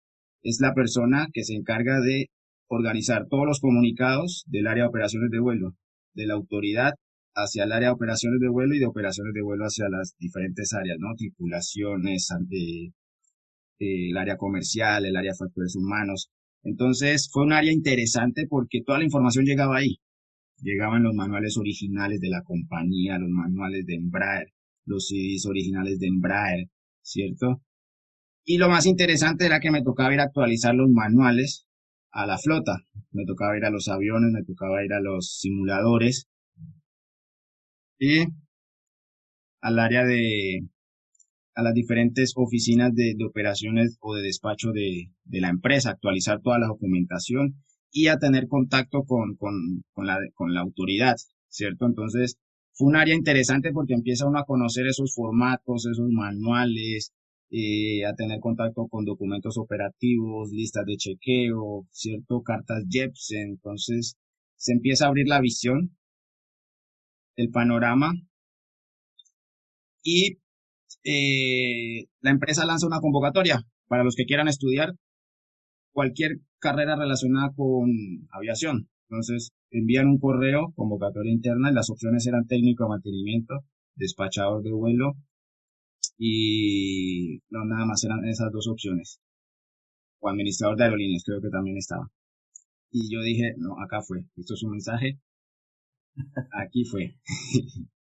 [0.42, 2.26] es la persona que se encarga de
[2.68, 5.74] organizar todos los comunicados del área de operaciones de vuelo,
[6.14, 6.92] de la autoridad
[7.34, 10.72] hacia el área de operaciones de vuelo y de operaciones de vuelo hacia las diferentes
[10.72, 11.14] áreas, ¿no?
[11.16, 12.90] Tripulaciones, eh,
[13.78, 16.30] el área comercial, el área de factores humanos.
[16.62, 19.98] Entonces fue un área interesante porque toda la información llegaba ahí.
[20.60, 24.52] Llegaban los manuales originales de la compañía, los manuales de Embraer,
[24.84, 26.68] los CDs originales de Embraer,
[27.02, 27.62] ¿cierto?
[28.44, 31.66] Y lo más interesante era que me tocaba ir a actualizar los manuales
[32.10, 32.78] a la flota.
[33.12, 36.28] Me tocaba ir a los aviones, me tocaba ir a los simuladores
[37.98, 38.24] y
[39.60, 40.60] al área de,
[41.58, 46.68] a las diferentes oficinas de, operaciones o de despacho de, la empresa, actualizar toda la
[46.68, 47.56] documentación
[47.90, 49.36] y a tener contacto con,
[49.96, 51.16] la, autoridad,
[51.48, 51.86] ¿cierto?
[51.86, 52.38] Entonces,
[52.74, 57.12] fue un área interesante porque empieza uno a conocer esos formatos, esos manuales,
[57.50, 63.32] eh, a tener contacto con documentos operativos, listas de chequeo, cierto, cartas JEPS.
[63.32, 64.16] Entonces
[64.54, 65.96] se empieza a abrir la visión,
[67.34, 68.12] el panorama
[70.04, 70.38] y
[71.10, 74.92] eh, la empresa lanza una convocatoria para los que quieran estudiar
[75.92, 77.88] cualquier carrera relacionada con
[78.30, 78.90] aviación.
[79.08, 83.54] Entonces envían un correo, convocatoria interna, y las opciones eran técnico de mantenimiento,
[83.94, 85.14] despachador de vuelo,
[86.18, 89.18] y no, nada más eran esas dos opciones.
[90.20, 92.10] O administrador de aerolíneas, creo que también estaba.
[92.90, 95.18] Y yo dije, no, acá fue, esto es un mensaje,
[96.52, 97.14] aquí fue.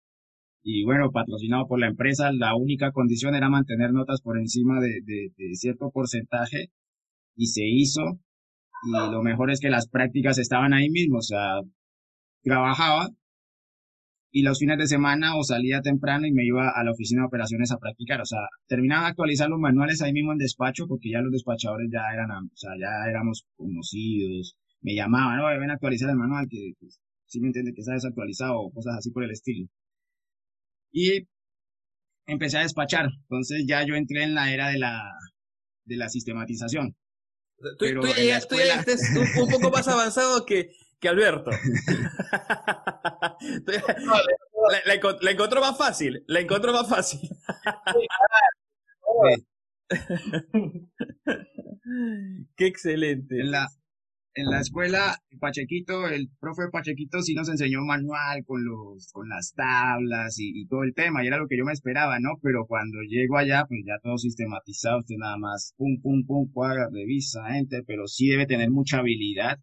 [0.68, 5.30] y bueno, patrocinado por la empresa, la única condición era mantener notas por encima de,
[5.54, 6.72] cierto porcentaje
[7.36, 8.02] y se hizo.
[8.88, 11.60] Y lo mejor es que las prácticas estaban ahí mismo, o sea,
[12.42, 13.10] trabajaba
[14.32, 17.28] y los fines de semana o salía temprano y me iba a la oficina de
[17.28, 18.22] operaciones a practicar.
[18.22, 21.90] O sea, terminaba de actualizar los manuales ahí mismo en despacho porque ya los despachadores
[21.92, 24.58] ya eran, o sea, ya éramos conocidos.
[24.82, 27.94] Me llamaban, no, ven a actualizar el manual, que pues, sí me entiende que está
[27.94, 29.68] desactualizado o cosas así por el estilo.
[30.92, 31.28] Y
[32.26, 33.10] empecé a despachar.
[33.24, 35.02] Entonces ya yo entré en la era de la,
[35.86, 36.96] de la sistematización.
[37.80, 38.42] Tú, ya,
[39.42, 41.52] un, poco más avanzado que, que Alberto.
[45.22, 47.22] la, encontró más fácil, la encontró más fácil.
[52.58, 53.40] Qué excelente.
[53.40, 53.70] En la,
[54.36, 59.54] en la escuela, Pachequito, el profe Pachequito sí nos enseñó manual con los, con las
[59.54, 62.32] tablas y, todo el tema, y era lo que yo me esperaba, ¿no?
[62.42, 66.90] Pero cuando llego allá, pues ya todo sistematizado, usted nada más, pum, pum, pum, cuadra,
[66.92, 69.58] revisa, enter, pero sí debe tener mucha habilidad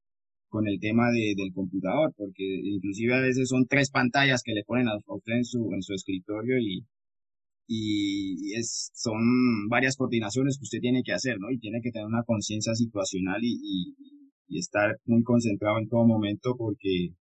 [0.49, 4.65] con el tema de, del computador, porque inclusive a veces son tres pantallas que le
[4.65, 6.87] ponen a usted en su, en su escritorio y,
[7.67, 11.51] y es, son varias coordinaciones que usted tiene que hacer, ¿no?
[11.51, 14.22] Y tiene que tener una conciencia situacional y, y
[14.59, 17.15] estar muy concentrado en todo momento porque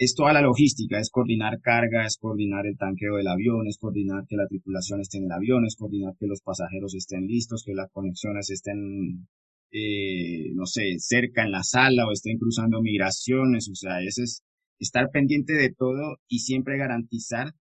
[0.00, 4.24] es toda la logística, es coordinar carga, es coordinar el tanqueo del avión, es coordinar
[4.26, 7.74] que la tripulación esté en el avión, es coordinar que los pasajeros estén listos, que
[7.74, 9.28] las conexiones estén,
[9.72, 14.42] eh, no sé, cerca en la sala o estén cruzando migraciones, o sea, ese es
[14.78, 17.52] estar pendiente de todo y siempre garantizar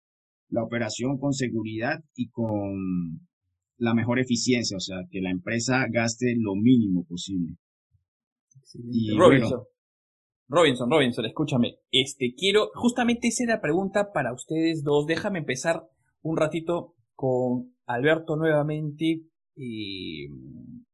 [0.48, 3.20] la operación con seguridad y con
[3.78, 7.56] la mejor eficiencia, o sea, que la empresa gaste lo mínimo posible.
[9.16, 9.62] Robinson.
[10.48, 11.78] Robinson, Robinson, escúchame.
[11.90, 15.06] Este, quiero, justamente esa era la pregunta para ustedes dos.
[15.06, 15.86] Déjame empezar
[16.22, 19.22] un ratito con Alberto nuevamente.
[19.56, 20.28] Eh,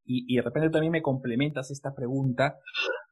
[0.07, 2.59] y, de repente también me complementas esta pregunta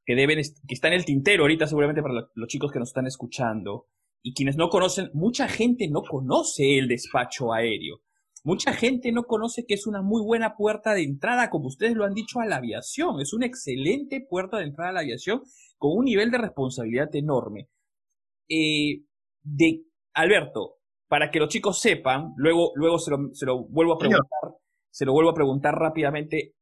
[0.04, 3.06] que deben, que está en el tintero ahorita seguramente para los chicos que nos están
[3.06, 3.86] escuchando.
[4.22, 8.00] Y quienes no conocen, mucha gente no conoce el despacho aéreo.
[8.44, 12.04] Mucha gente no conoce que es una muy buena puerta de entrada, como ustedes lo
[12.04, 13.20] han dicho, a la aviación.
[13.20, 15.42] Es una excelente puerta de entrada a la aviación
[15.78, 17.68] con un nivel de responsabilidad enorme.
[18.48, 19.04] Eh,
[19.42, 20.78] de Alberto,
[21.08, 23.10] para que los chicos sepan, luego, luego se,
[23.46, 24.56] lo, vuelvo a preguntar,
[24.90, 26.54] se lo vuelvo a preguntar rápidamente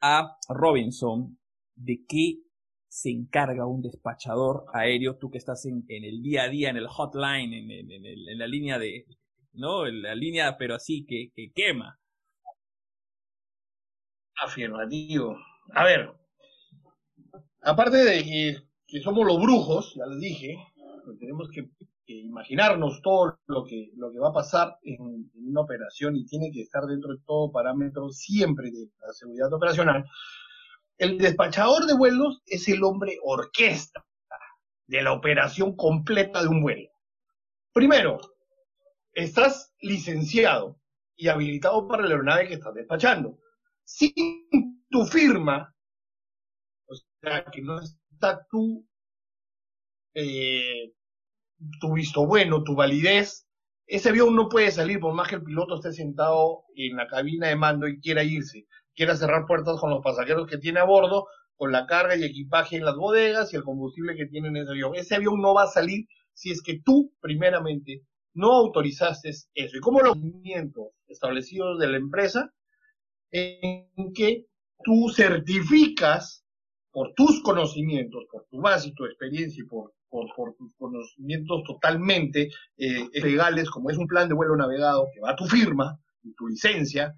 [0.00, 1.38] a Robinson
[1.74, 2.38] de qué
[2.88, 6.88] se encarga un despachador aéreo, tú que estás en, el día a día, en el
[6.88, 9.06] hotline, en la línea de,
[9.52, 9.86] ¿no?
[9.86, 11.98] La línea, pero así, que, que quema.
[14.36, 15.38] Afirmativo.
[15.74, 16.12] A ver,
[17.62, 18.24] aparte de
[18.86, 20.56] que, somos los brujos, ya les dije,
[21.04, 21.68] pues tenemos que,
[22.06, 26.62] imaginarnos todo lo que, lo que va a pasar en, una operación y tiene que
[26.62, 30.04] estar dentro de todo parámetro siempre de la seguridad operacional.
[30.98, 34.04] El despachador de vuelos es el hombre orquesta
[34.88, 36.90] de la operación completa de un vuelo.
[37.72, 38.18] Primero,
[39.14, 40.80] estás licenciado
[41.16, 43.38] y habilitado para la aeronave que estás despachando.
[43.84, 44.12] Sin
[44.88, 45.74] tu firma,
[46.86, 48.86] o sea, que no está tu,
[50.14, 50.92] eh,
[51.80, 53.46] tu visto bueno, tu validez,
[53.86, 57.48] ese avión no puede salir por más que el piloto esté sentado en la cabina
[57.48, 61.26] de mando y quiera irse, quiera cerrar puertas con los pasajeros que tiene a bordo,
[61.56, 64.70] con la carga y equipaje en las bodegas y el combustible que tiene en ese
[64.70, 64.94] avión.
[64.94, 69.76] Ese avión no va a salir si es que tú, primeramente, no autorizaste eso.
[69.76, 72.52] ¿Y cómo los movimientos establecidos de la empresa
[73.30, 74.46] en que
[74.84, 76.44] tú certificas
[76.90, 82.50] por tus conocimientos, por tu base y tu experiencia y por, por, tus conocimientos totalmente
[82.76, 86.34] eh, legales, como es un plan de vuelo navegado que va a tu firma y
[86.34, 87.14] tu licencia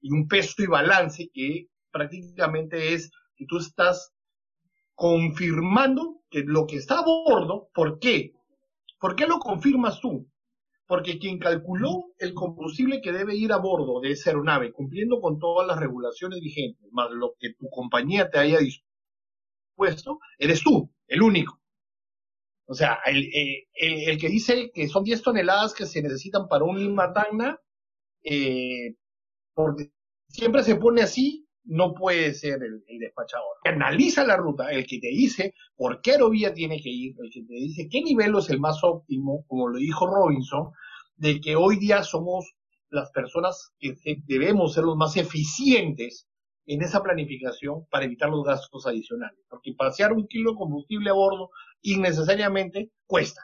[0.00, 4.12] y un peso y balance que prácticamente es que tú estás
[4.94, 8.32] confirmando que lo que está a bordo, ¿por qué?
[8.98, 10.26] ¿Por qué lo confirmas tú?
[10.86, 15.38] Porque quien calculó el combustible que debe ir a bordo de esa aeronave, cumpliendo con
[15.38, 21.22] todas las regulaciones vigentes, más lo que tu compañía te haya dispuesto, eres tú, el
[21.22, 21.60] único.
[22.68, 23.28] O sea, el,
[23.74, 27.60] el, que dice que son 10 toneladas que se necesitan para un Lima Tacna,
[28.24, 28.94] eh,
[29.54, 29.92] porque
[30.28, 33.56] siempre se pone así, no puede ser el, el, despachador.
[33.64, 37.42] Analiza la ruta, el que te dice por qué aerovía tiene que ir, el que
[37.42, 40.70] te dice qué nivel es el más óptimo, como lo dijo Robinson,
[41.16, 42.54] de que hoy día somos
[42.90, 43.96] las personas que
[44.26, 46.28] debemos ser los más eficientes
[46.66, 49.38] en esa planificación para evitar los gastos adicionales.
[49.48, 51.50] Porque pasear un kilo de combustible a bordo
[51.82, 53.42] innecesariamente cuesta.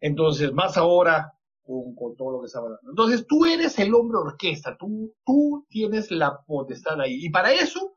[0.00, 1.32] Entonces, más ahora
[1.68, 2.80] con, todo lo que está hablando.
[2.88, 7.26] Entonces, tú eres el hombre orquesta, tú, tú tienes la potestad ahí.
[7.26, 7.94] Y para eso,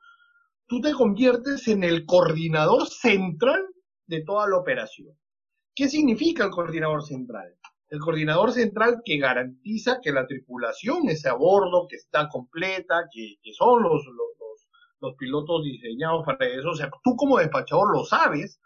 [0.68, 3.66] tú te conviertes en el coordinador central
[4.08, 5.18] de toda la operación.
[5.74, 7.56] ¿Qué significa el coordinador central?
[7.88, 13.38] El coordinador central que garantiza que la tripulación esté a bordo, que está completa, que,
[13.54, 14.68] son los, los,
[15.00, 16.70] los, pilotos diseñados para eso.
[16.70, 18.60] O sea, tú como despachador lo sabes,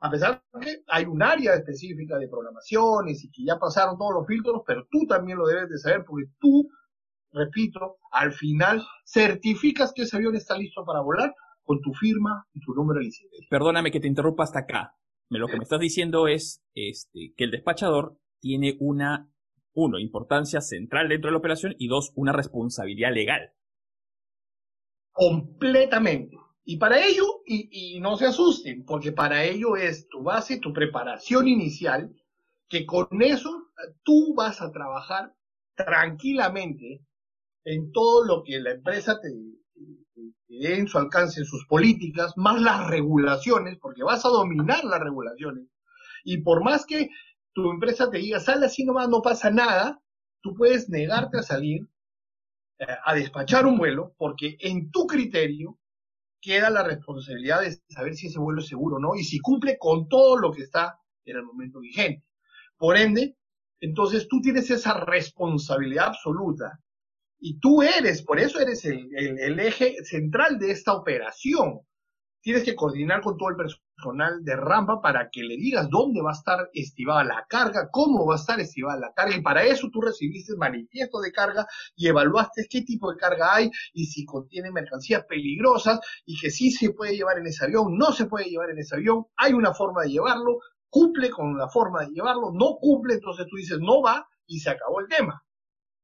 [0.00, 4.14] a pesar de que hay un área específica de programaciones y que ya pasaron todos
[4.14, 6.68] los filtros, pero tú también lo debes de saber porque tú,
[7.32, 11.34] repito, al final certificas que ese avión está listo para volar
[11.64, 13.46] con tu firma y tu número de licencia.
[13.50, 14.94] Perdóname que te interrumpa hasta acá.
[15.30, 19.30] Lo que me estás diciendo es este, que el despachador tiene una,
[19.74, 23.52] uno, importancia central dentro de la operación y dos, una responsabilidad legal.
[25.12, 26.36] Completamente.
[26.70, 31.48] Y para ello, y, no se asusten, porque para ello es tu base, tu preparación
[31.48, 32.14] inicial,
[32.68, 33.70] que con eso
[34.02, 35.34] tú vas a trabajar
[35.74, 37.00] tranquilamente
[37.64, 39.30] en todo lo que la empresa te,
[40.46, 45.00] dé en su alcance, en sus políticas, más las regulaciones, porque vas a dominar las
[45.00, 45.64] regulaciones.
[46.22, 47.08] Y por más que
[47.54, 50.02] tu empresa te diga, sale así nomás, no pasa nada,
[50.42, 51.88] tú puedes negarte a salir,
[52.78, 55.78] eh, a despachar un vuelo, porque en tu criterio
[56.40, 59.76] queda la responsabilidad de saber si ese vuelo es seguro o no, y si cumple
[59.78, 62.24] con todo lo que está en el momento vigente.
[62.76, 63.36] Por ende,
[63.80, 66.80] entonces tú tienes esa responsabilidad absoluta
[67.40, 71.80] y tú eres, por eso eres el eje central de esta operación
[72.40, 76.30] tienes que coordinar con todo el personal de rampa para que le digas dónde va
[76.30, 79.88] a estar estivada la carga, cómo va a estar estivada la carga, y para eso
[79.92, 81.66] tú recibiste manifiesto de carga
[81.96, 86.70] y evaluaste qué tipo de carga hay y si contiene mercancías peligrosas y que sí
[86.70, 89.74] se puede llevar en ese avión, no se puede llevar en ese avión, hay una
[89.74, 94.00] forma de llevarlo, cumple con la forma de llevarlo, no cumple, entonces tú dices no
[94.02, 95.42] va y se acabó el tema.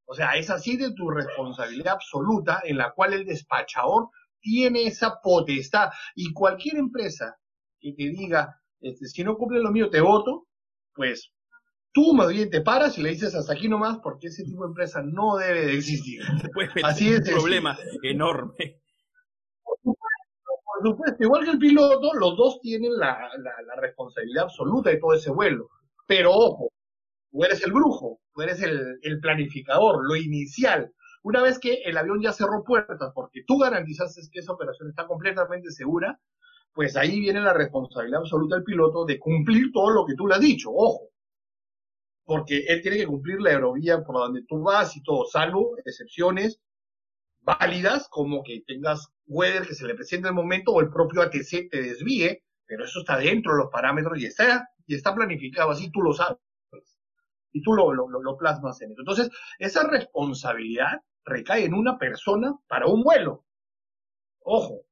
[0.07, 4.09] O sea, es así de tu responsabilidad absoluta en la cual el despachador
[4.45, 5.89] tiene esa potestad.
[6.15, 7.35] Y cualquier empresa
[7.79, 10.47] que te diga, este, si no cumple lo mío, te voto,
[10.93, 11.33] pues
[11.91, 14.69] tú más bien te paras y le dices hasta aquí nomás, porque ese tipo de
[14.69, 16.21] empresa no debe de existir.
[16.83, 17.27] Así es.
[17.27, 18.81] Un problema enorme.
[19.63, 25.13] Por supuesto, igual que el piloto, los dos tienen la, la, responsabilidad absoluta de todo
[25.13, 25.69] ese vuelo.
[26.05, 26.69] Pero ojo,
[27.31, 30.91] tú eres el brujo, tú eres el, el planificador, lo inicial.
[31.25, 35.07] Una vez que el avión ya cerró puertas porque tú garantizaste que esa operación está
[35.07, 36.19] completamente segura,
[36.71, 40.35] pues ahí viene la responsabilidad absoluta del piloto de cumplir todo lo que tú le
[40.35, 41.09] has dicho, ojo.
[42.25, 46.61] Porque él tiene que cumplir la aerovía por donde tú vas y todo, salvo excepciones
[47.41, 51.71] válidas, como que tengas weather que se le presente el momento o el propio ATC
[51.71, 55.89] te desvíe, pero eso está dentro de los parámetros y está, y está planificado, así
[55.89, 56.37] tú lo sabes.
[57.51, 59.01] Y tú lo, lo, lo plasmas en eso.
[59.01, 63.45] Entonces, esa responsabilidad recae en una persona para un vuelo.
[64.39, 64.85] Ojo,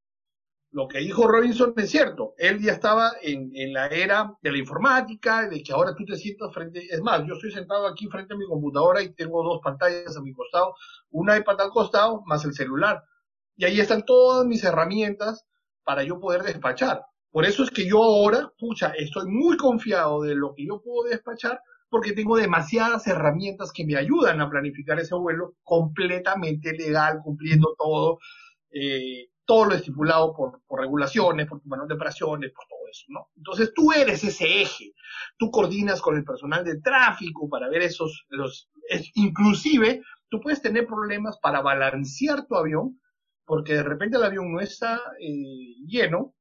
[0.72, 2.34] lo que dijo Robinson es cierto.
[2.38, 6.52] Él ya estaba en, la era de la informática, de que ahora tú te sientas
[6.52, 6.88] frente.
[6.90, 10.22] Es más, yo estoy sentado aquí frente a mi computadora y tengo dos pantallas a
[10.22, 10.74] mi costado,
[11.12, 13.04] una iPad al costado, más el celular.
[13.56, 15.46] Y ahí están todas mis herramientas
[15.84, 17.06] para yo poder despachar.
[17.30, 21.08] Por eso es que yo ahora, pucha, estoy muy confiado de lo que yo puedo
[21.08, 21.62] despachar
[21.94, 28.18] porque tengo demasiadas herramientas que me ayudan a planificar ese vuelo completamente legal, cumpliendo todo,
[28.72, 33.30] eh, todo lo estipulado por, regulaciones, por tu manual de operaciones, por todo eso, ¿no?
[33.38, 34.96] Entonces tú eres ese eje,
[35.38, 38.72] tú coordinas con el personal de tráfico para ver esos, los,
[39.14, 43.00] inclusive tú puedes tener problemas para balancear tu avión,
[43.46, 46.34] porque de repente el avión no está eh, lleno,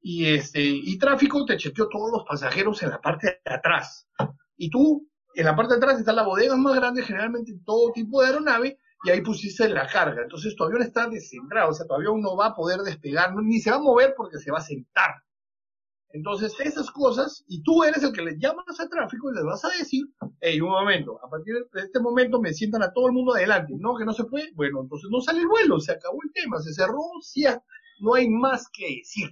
[0.00, 4.08] y este y tráfico te chequeó todos los pasajeros en la parte de atrás
[4.56, 8.22] y tú, en la parte de atrás está la bodega más grande, generalmente todo tipo
[8.22, 10.22] de aeronave, y ahí pusiste la carga.
[10.22, 13.60] Entonces tu avión está descentrado, o sea, tu avión no va a poder despegar, ni
[13.60, 15.14] se va a mover porque se va a sentar.
[16.10, 19.64] Entonces, esas cosas, y tú eres el que le llamas a tráfico y les vas
[19.66, 20.06] a decir,
[20.40, 23.74] hey, un momento, a partir de este momento me sientan a todo el mundo adelante,
[23.78, 26.58] no, que no se puede, bueno, entonces no sale el vuelo, se acabó el tema,
[26.60, 27.44] se cerró, sí,
[28.00, 29.28] no hay más que decir.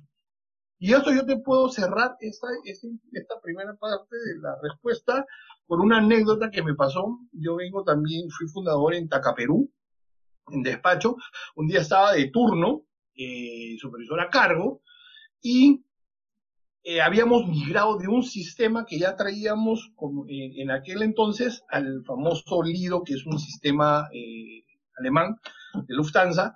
[0.78, 5.24] Y esto yo te puedo cerrar esta, esta, primera parte de la respuesta
[5.66, 7.20] con una anécdota que me pasó.
[7.32, 9.70] Yo vengo también, fui fundador en Tacaperú,
[10.48, 11.16] en despacho.
[11.56, 12.82] Un día estaba de turno,
[13.14, 14.82] eh, supervisor a cargo,
[15.40, 15.84] y
[16.86, 19.90] eh, habíamos migrado de un sistema que ya traíamos
[20.28, 24.64] eh, en aquel entonces al famoso Lido, que es un sistema eh,
[24.98, 25.40] alemán
[25.72, 26.54] de Lufthansa,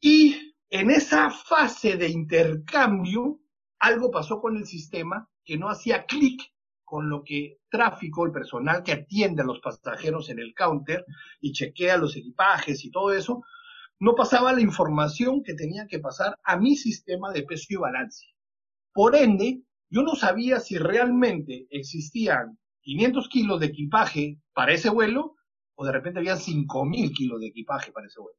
[0.00, 3.40] y en esa fase de intercambio,
[3.78, 6.42] algo pasó con el sistema que no hacía clic
[6.84, 11.04] con lo que tráfico, el personal que atiende a los pasajeros en el counter
[11.40, 13.42] y chequea los equipajes y todo eso,
[13.98, 18.26] no pasaba la información que tenía que pasar a mi sistema de peso y balance.
[18.92, 25.36] Por ende, yo no sabía si realmente existían 500 kilos de equipaje para ese vuelo
[25.74, 28.38] o de repente había 5.000 kilos de equipaje para ese vuelo.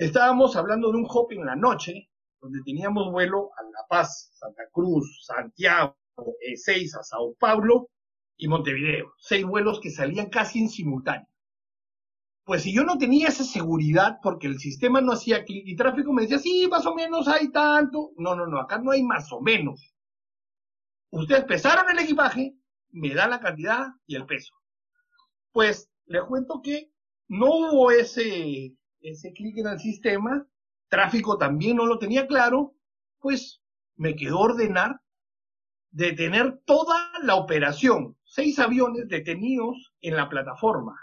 [0.00, 2.08] Estábamos hablando de un hop en la noche,
[2.40, 7.90] donde teníamos vuelo a La Paz, Santa Cruz, Santiago, E6 a Sao Paulo
[8.38, 9.12] y Montevideo.
[9.18, 11.28] Seis vuelos que salían casi en simultáneo.
[12.44, 16.14] Pues si yo no tenía esa seguridad porque el sistema no hacía clic y tráfico
[16.14, 18.12] me decía, sí, más o menos hay tanto.
[18.16, 19.94] No, no, no, acá no hay más o menos.
[21.10, 22.54] Ustedes pesaron el equipaje,
[22.88, 24.54] me da la cantidad y el peso.
[25.52, 26.90] Pues les cuento que
[27.28, 30.46] no hubo ese, ese clic en el sistema,
[30.88, 32.74] tráfico también no lo tenía claro,
[33.20, 33.60] pues
[33.96, 35.00] me quedó ordenar
[35.90, 38.16] detener toda la operación.
[38.24, 40.96] Seis aviones detenidos en la plataforma.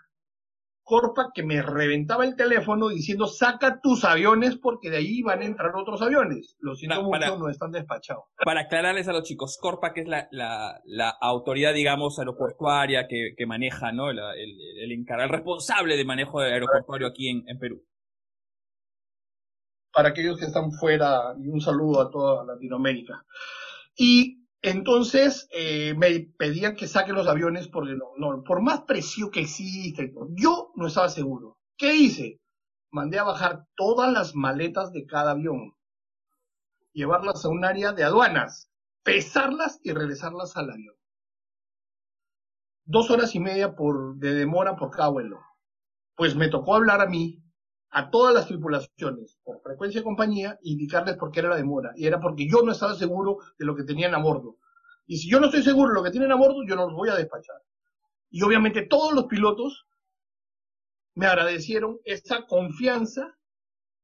[0.87, 5.45] Corpa que me reventaba el teléfono diciendo saca tus aviones porque de ahí van a
[5.45, 6.55] entrar otros aviones.
[6.59, 8.23] Lo siento mucho, no están despachados.
[8.45, 13.45] Para aclararles a los chicos, Corpa que es la, la, autoridad, digamos, aeroportuaria que, que
[13.45, 14.11] maneja, ¿no?
[14.11, 17.83] el, el, el, responsable de manejo aeroportuario aquí en, en Perú.
[19.91, 23.25] Para aquellos que están fuera, y un saludo a toda Latinoamérica.
[23.97, 29.41] Y entonces eh, me pedían que saque los aviones porque no, por más precio que
[29.41, 31.57] existe, yo no estaba seguro.
[31.77, 32.39] ¿Qué hice?
[32.91, 35.75] Mandé a bajar todas las maletas de cada avión,
[36.93, 38.69] llevarlas a un área de aduanas,
[39.03, 40.95] pesarlas y regresarlas al avión.
[42.85, 45.39] Dos horas y media por, de demora por cada vuelo.
[46.15, 47.43] Pues me tocó hablar a mí,
[47.89, 51.93] a todas las tripulaciones, por frecuencia de compañía, e indicarles por qué era la demora.
[51.95, 54.57] Y era porque yo no estaba seguro de lo que tenían a bordo.
[55.05, 56.93] Y si yo no estoy seguro de lo que tienen a bordo, yo no los
[56.93, 57.61] voy a despachar.
[58.29, 59.87] Y obviamente todos los pilotos
[61.15, 63.35] me agradecieron esa confianza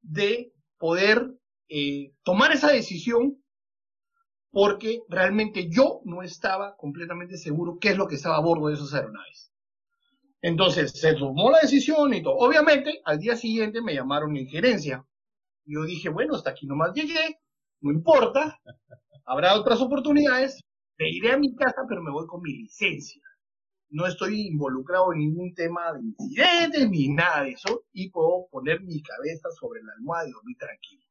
[0.01, 1.34] de poder
[1.69, 3.43] eh, tomar esa decisión
[4.51, 8.75] porque realmente yo no estaba completamente seguro qué es lo que estaba a bordo de
[8.75, 9.53] esas aeronaves.
[10.44, 12.36] Entonces se tomó la decisión y todo.
[12.36, 15.06] Obviamente, al día siguiente me llamaron en gerencia.
[15.66, 17.39] Yo dije, bueno, hasta aquí nomás llegué,
[17.80, 18.60] no importa,
[19.26, 20.60] habrá otras oportunidades,
[21.00, 23.22] me iré a mi casa, pero me voy con mi licencia.
[23.89, 28.82] No estoy involucrado en ningún tema de incidentes ni nada de eso y puedo poner
[28.82, 31.06] mi cabeza sobre la almohada y dormir tranquilo.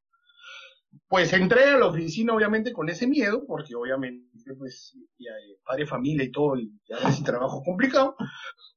[1.08, 4.28] Pues entré a la oficina obviamente con ese miedo, porque obviamente
[4.58, 5.30] pues ya,
[5.64, 8.16] padre familia y todo, y ya es trabajo complicado,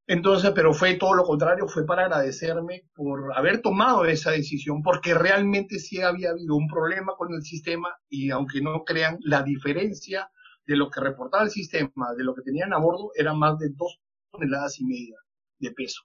[0.07, 5.15] entonces, pero fue todo lo contrario, fue para agradecerme por haber tomado esa decisión, porque
[5.15, 10.29] realmente sí había habido un problema con el sistema y aunque no crean, la diferencia
[10.67, 13.69] de lo que reportaba el sistema, de lo que tenían a bordo, era más de
[13.75, 13.99] dos
[14.31, 15.17] toneladas y media
[15.59, 16.03] de peso.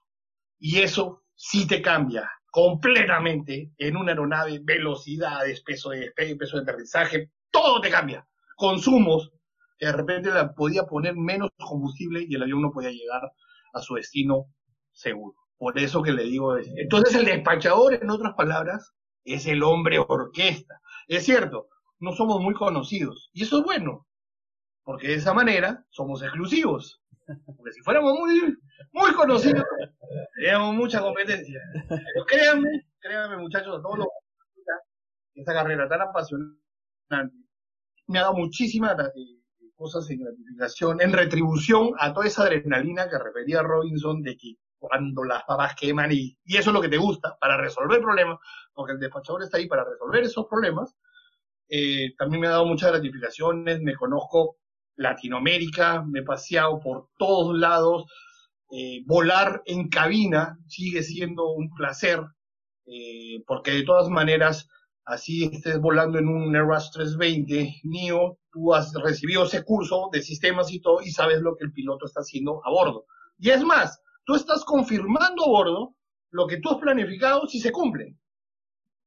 [0.59, 6.63] Y eso sí te cambia completamente en una aeronave, velocidades, peso de despegue, peso de
[6.63, 8.27] aterrizaje, todo te cambia.
[8.55, 9.31] Consumos,
[9.79, 13.31] que de repente la podía poner menos combustible y el avión no podía llegar
[13.73, 14.45] a su destino
[14.91, 15.35] seguro.
[15.57, 18.93] Por eso que le digo, entonces el despachador, en otras palabras,
[19.23, 20.81] es el hombre orquesta.
[21.07, 24.07] Es cierto, no somos muy conocidos y eso es bueno,
[24.83, 27.00] porque de esa manera somos exclusivos.
[27.45, 28.57] Porque si fuéramos muy,
[28.91, 29.63] muy conocidos,
[30.35, 31.59] tendríamos mucha competencia.
[31.87, 32.69] Pero créanme,
[32.99, 34.07] créanme muchachos, a todos los
[35.33, 36.61] esta carrera tan apasionante
[38.07, 38.95] me ha dado muchísima
[39.75, 45.23] cosas en gratificación, en retribución a toda esa adrenalina que refería Robinson de que cuando
[45.23, 48.39] las papas queman y, y eso es lo que te gusta para resolver problemas,
[48.73, 50.95] porque el despachador está ahí para resolver esos problemas,
[51.69, 54.57] eh, también me ha dado muchas gratificaciones, me conozco
[54.95, 58.05] Latinoamérica, me he paseado por todos lados,
[58.71, 62.21] eh, volar en cabina sigue siendo un placer,
[62.85, 64.67] eh, porque de todas maneras,
[65.05, 70.71] así estés volando en un Airbus 320 NIO, tú has recibido ese curso de sistemas
[70.71, 73.05] y todo y sabes lo que el piloto está haciendo a bordo.
[73.37, 75.95] Y es más, tú estás confirmando a bordo
[76.29, 78.15] lo que tú has planificado si se cumple.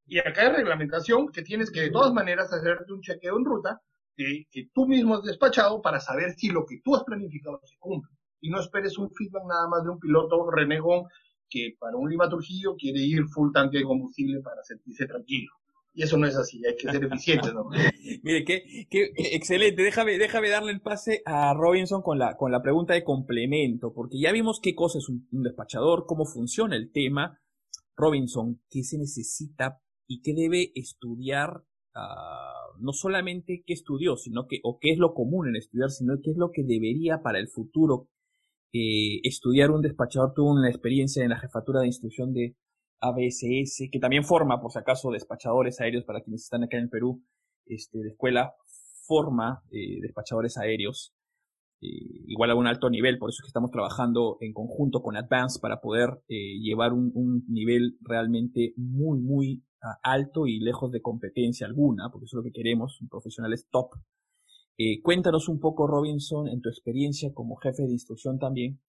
[0.07, 3.81] Y acá hay reglamentación que tienes que de todas maneras hacerte un chequeo en ruta
[4.17, 8.11] que, tú mismo has despachado para saber si lo que tú has planificado se cumple.
[8.41, 11.05] Y no esperes un feedback nada más de un piloto renegón
[11.49, 15.53] que para un Lima Trujillo quiere ir full tanque de combustible para sentirse tranquilo.
[15.97, 17.69] Y eso no es así, hay que ser eficientes, ¿no?
[18.25, 19.81] Mire, qué, qué, excelente.
[19.81, 24.19] Déjame, déjame darle el pase a Robinson con la, con la pregunta de complemento, porque
[24.19, 27.39] ya vimos qué cosa es un, despachador, cómo funciona el tema.
[27.97, 31.63] Robinson, ¿qué se necesita y qué debe estudiar?
[31.97, 36.15] Uh, no solamente qué estudió, sino que, o qué es lo común en estudiar, sino
[36.23, 38.09] qué es lo que debería para el futuro
[38.73, 40.33] eh, estudiar un despachador.
[40.35, 42.57] Tuvo una experiencia en la jefatura de instrucción de
[43.01, 46.91] ABSS, que también forma, por si acaso, despachadores aéreos para quienes están acá en el
[46.91, 47.23] Perú,
[47.67, 48.55] este, de escuela,
[49.07, 51.15] forma despachadores aéreos
[52.27, 55.59] igual a un alto nivel, por eso es que estamos trabajando en conjunto con Advance
[55.61, 62.11] para poder llevar un, nivel realmente muy, muy ah, alto y lejos de competencia alguna,
[62.11, 63.91] porque eso es lo que queremos, profesionales top.
[65.03, 68.81] cuéntanos un poco, Robinson, en tu experiencia como jefe de instrucción también,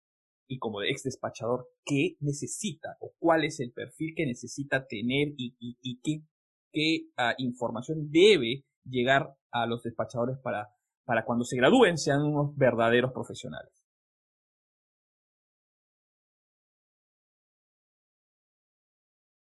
[0.48, 5.56] y como ex despachador, qué necesita o cuál es el perfil que necesita tener y,
[5.60, 6.24] y, qué,
[6.72, 10.70] qué ah, información debe llegar a los despachadores para,
[11.06, 13.72] para cuando se gradúen sean unos verdaderos profesionales.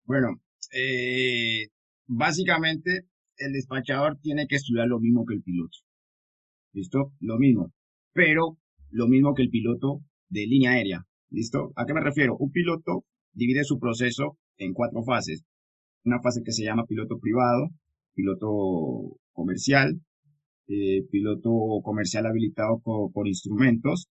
[0.05, 0.41] Bueno,
[0.73, 1.69] eh,
[2.07, 3.07] básicamente
[3.39, 5.79] el despachador tiene que estudiar lo mismo que el piloto.
[6.73, 7.13] ¿Listo?
[7.21, 7.73] Lo mismo.
[8.13, 8.59] Pero
[8.91, 11.07] lo mismo que el piloto de línea aérea.
[11.31, 11.73] ¿Listo?
[11.77, 12.37] ¿A qué me refiero?
[12.39, 15.45] Un piloto divide su proceso en cuatro fases.
[16.05, 17.71] Una fase que se llama piloto privado,
[18.15, 20.01] piloto comercial,
[20.69, 21.51] eh, piloto
[21.83, 24.07] comercial habilitado por instrumentos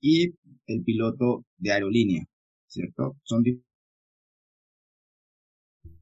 [0.00, 0.34] y
[0.66, 2.24] el piloto de aerolínea,
[2.66, 3.16] ¿cierto?
[3.22, 3.42] Son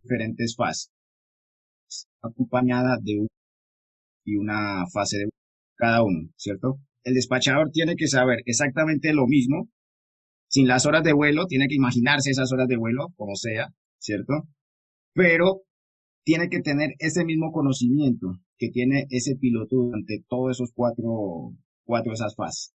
[0.02, 0.90] diferentes fases,
[2.20, 3.28] acompañada de un,
[4.24, 5.28] y una fase de
[5.76, 6.78] cada uno, ¿cierto?
[7.04, 9.68] el despachador tiene que saber exactamente lo mismo,
[10.48, 14.48] sin las horas de vuelo, tiene que imaginarse esas horas de vuelo, como sea, ¿cierto?
[15.14, 15.62] Pero
[16.24, 21.52] tiene que tener ese mismo conocimiento que tiene ese piloto durante todos esos cuatro,
[21.84, 22.72] cuatro esas fases.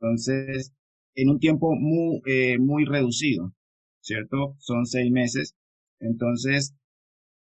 [0.00, 0.72] Entonces,
[1.14, 3.52] en un tiempo muy, eh, muy reducido,
[4.00, 4.56] ¿cierto?
[4.58, 5.54] Son seis meses.
[6.00, 6.74] Entonces,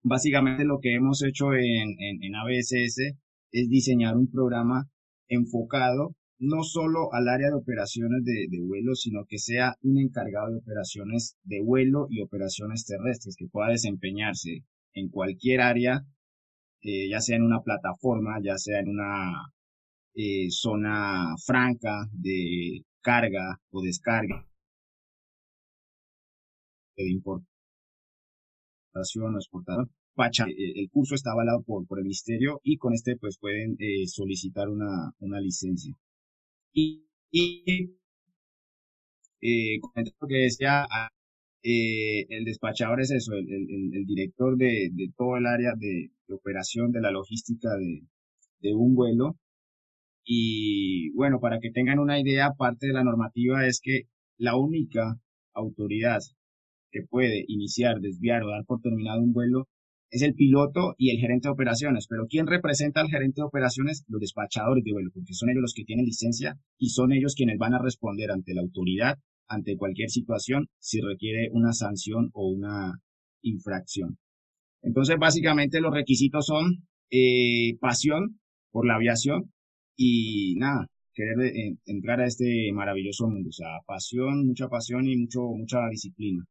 [0.01, 3.13] básicamente lo que hemos hecho en, en, en ABSS
[3.51, 4.89] es diseñar un programa
[5.27, 10.57] enfocado no solo al área de operaciones de, vuelo, sino que sea un encargado de
[10.57, 14.63] operaciones de vuelo y operaciones terrestres, que pueda desempeñarse
[14.95, 16.07] en cualquier área,
[16.83, 19.51] eh, ya sea en una plataforma, ya sea en una
[20.15, 24.47] eh, zona franca de carga o descarga
[26.97, 27.45] de importación
[29.35, 33.15] o exportación Pacha, eh, el curso está avalado por, por el ministerio y con este
[33.17, 33.77] pues pueden
[34.07, 35.95] solicitar una, una licencia.
[36.73, 37.95] Y, y
[39.41, 39.79] eh,
[40.29, 40.85] que decía,
[41.63, 46.91] eh, el despachador es eso, el, director de, de, todo el área de, de, operación
[46.91, 48.03] de la logística de,
[48.59, 49.37] de un vuelo.
[50.25, 54.03] Y bueno, para que tengan una idea, parte de la normativa es que
[54.37, 55.17] la única
[55.53, 56.19] autoridad
[56.91, 59.67] que puede iniciar, desviar o dar por terminado un vuelo
[60.11, 62.07] es el piloto y el gerente de operaciones.
[62.07, 64.03] Pero ¿quién representa al gerente de operaciones?
[64.07, 67.57] Los despachadores de vuelo, porque son ellos los que tienen licencia y son ellos quienes
[67.57, 69.17] van a responder ante la autoridad,
[69.47, 72.99] ante cualquier situación, si requiere una sanción o una
[73.41, 74.17] infracción.
[74.81, 78.39] Entonces, básicamente los requisitos son eh, pasión
[78.71, 79.53] por la aviación
[79.95, 83.49] y nada, querer eh, entrar a este maravilloso mundo.
[83.49, 86.45] O sea, pasión, mucha pasión y mucho, mucha disciplina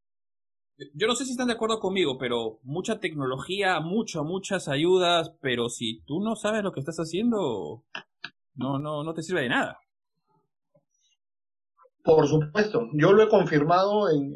[0.95, 5.69] yo no sé si están de acuerdo conmigo, pero mucha tecnología, mucho, muchas ayudas, pero
[5.69, 7.85] si tú no sabes lo que estás haciendo,
[8.55, 9.79] no, no, no te sirve de nada.
[12.03, 14.35] Por supuesto, yo lo he confirmado en,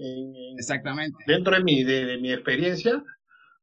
[0.57, 3.03] exactamente dentro de mi de, mi experiencia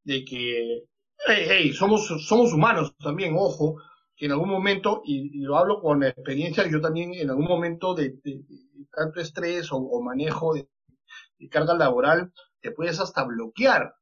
[0.03, 0.83] de que
[1.25, 3.77] hey, somos somos humanos también, ojo,
[4.15, 8.15] que en algún momento y, lo hablo con experiencia, yo también en algún momento de,
[8.91, 10.67] tanto estrés o, manejo de
[11.49, 12.31] carga laboral
[12.61, 13.93] te puedes hasta bloquear.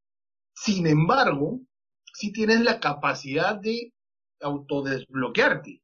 [0.54, 1.60] Sin embargo,
[2.14, 3.94] si tienes la capacidad de
[4.42, 5.81] autodesbloquearte.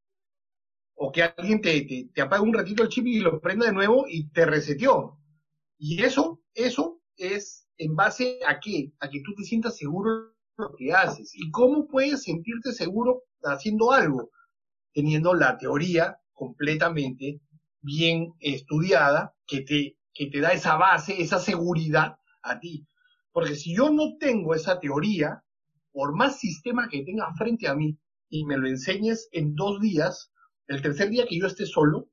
[0.99, 4.05] O que alguien te, te, apague un ratito el chip y lo prenda de nuevo
[4.07, 5.19] y te reseteó.
[5.77, 8.91] Y eso, eso es en base a qué?
[8.99, 11.31] A que tú te sientas seguro lo que haces.
[11.35, 14.31] ¿Y cómo puedes sentirte seguro haciendo algo?
[14.91, 17.41] Teniendo la teoría completamente
[17.81, 22.87] bien estudiada que te, que te da esa base, esa seguridad a ti.
[23.31, 25.43] Porque si yo no tengo esa teoría,
[25.91, 27.97] por más sistema que tenga frente a mí
[28.29, 30.31] y me lo enseñes en dos días,
[30.67, 32.09] el tercer día que yo esté solo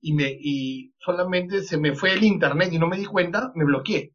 [0.00, 3.64] y, me, y solamente se me fue el internet y no me di cuenta, me
[3.64, 4.14] bloqueé.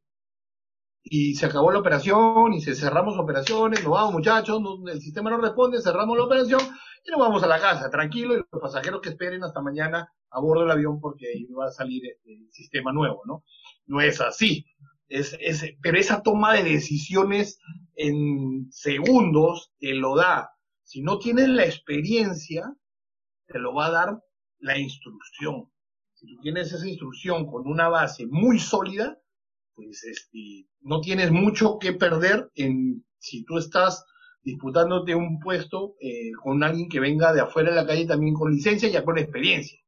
[1.04, 5.38] Y se acabó la operación y se cerramos operaciones, nos vamos muchachos, el sistema no
[5.40, 6.62] responde, cerramos la operación
[7.06, 10.40] y nos vamos a la casa, tranquilo, y los pasajeros que esperen hasta mañana a
[10.40, 13.44] bordo del avión porque ahí va a salir el sistema nuevo, ¿no?
[13.88, 14.66] No es así.
[15.08, 17.60] Es, es, pero esa toma de decisiones
[17.96, 20.52] en segundos te lo da.
[20.84, 22.76] Si no tienes la experiencia,
[23.50, 24.24] te lo va a dar
[24.60, 25.70] la instrucción.
[26.14, 29.20] Si tú tienes esa instrucción con una base muy sólida,
[29.74, 34.06] pues este, no tienes mucho que perder en si tú estás
[34.44, 38.52] disputándote un puesto eh, con alguien que venga de afuera de la calle también con
[38.52, 39.80] licencia y con experiencia.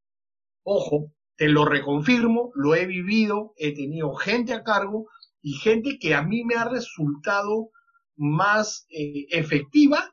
[0.64, 5.07] Ojo, te lo reconfirmo, lo he vivido, he tenido gente a cargo
[5.41, 7.72] y gente que a mí me ha resultado
[8.16, 10.11] más eh, efectiva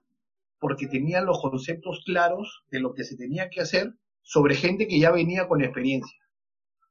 [0.59, 4.99] porque tenían los conceptos claros de lo que se tenía que hacer sobre gente que
[4.99, 6.19] ya venía con experiencia.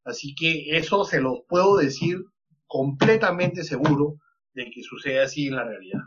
[0.03, 2.17] Así que eso se los puedo decir
[2.65, 4.15] completamente seguro
[4.53, 6.01] de que sucede así en la realidad.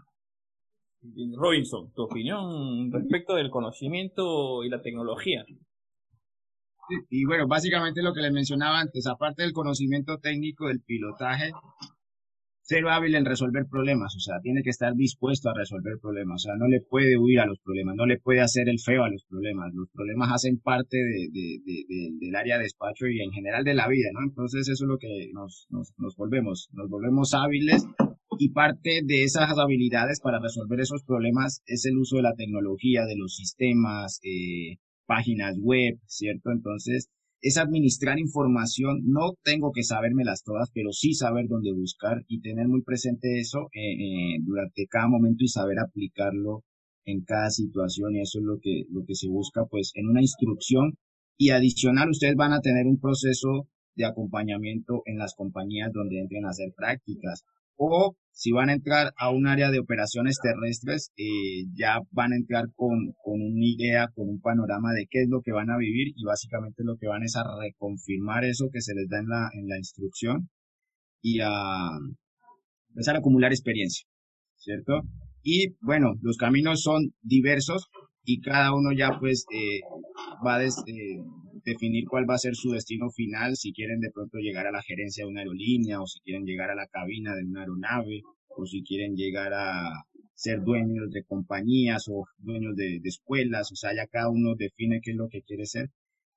[1.36, 5.44] Robinson, tu opinión respecto del conocimiento y la tecnología.
[7.08, 11.52] Y bueno, básicamente lo que les mencionaba antes, aparte del conocimiento técnico del pilotaje,
[12.70, 16.44] ser hábil en resolver problemas, o sea, tiene que estar dispuesto a resolver problemas, o
[16.46, 19.10] sea, no le puede huir a los problemas, no le puede hacer el feo a
[19.10, 21.30] los problemas, los problemas hacen parte de,
[22.20, 24.20] del área de despacho y en general de la vida, ¿no?
[24.22, 27.88] Entonces eso es lo que nos, nos, nos volvemos, nos volvemos hábiles
[28.38, 33.04] y parte de esas habilidades para resolver esos problemas es el uso de la tecnología,
[33.04, 36.52] de los sistemas, eh, páginas web, ¿cierto?
[36.52, 37.10] Entonces,
[37.42, 42.68] es administrar información, no tengo que sabérmelas todas, pero sí saber dónde buscar y tener
[42.68, 46.64] muy presente eso eh, eh, durante cada momento y saber aplicarlo
[47.04, 48.14] en cada situación.
[48.14, 50.98] Y eso es lo que, lo que se busca pues en una instrucción.
[51.38, 56.44] Y adicional ustedes van a tener un proceso de acompañamiento en las compañías donde entren
[56.44, 57.44] a hacer prácticas.
[57.76, 62.36] O si van a entrar a un área de operaciones terrestres, eh, ya van a
[62.36, 65.78] entrar con, con una idea, con un panorama de qué es lo que van a
[65.78, 69.28] vivir y básicamente lo que van es a reconfirmar eso que se les da en
[69.28, 70.48] la, en la instrucción
[71.20, 71.90] y a
[72.90, 74.06] empezar a acumular experiencia,
[74.56, 75.02] ¿cierto?
[75.42, 77.88] Y bueno, los caminos son diversos
[78.24, 79.80] y cada uno ya pues eh,
[80.46, 80.70] va a eh,
[81.64, 84.82] definir cuál va a ser su destino final, si quieren de pronto llegar a la
[84.82, 88.66] gerencia de una aerolínea o si quieren llegar a la cabina de una aeronave o
[88.66, 90.04] si quieren llegar a
[90.34, 95.10] ser dueños de compañías o dueños de, escuelas, o sea, ya cada uno define qué
[95.10, 95.90] es lo que quiere ser,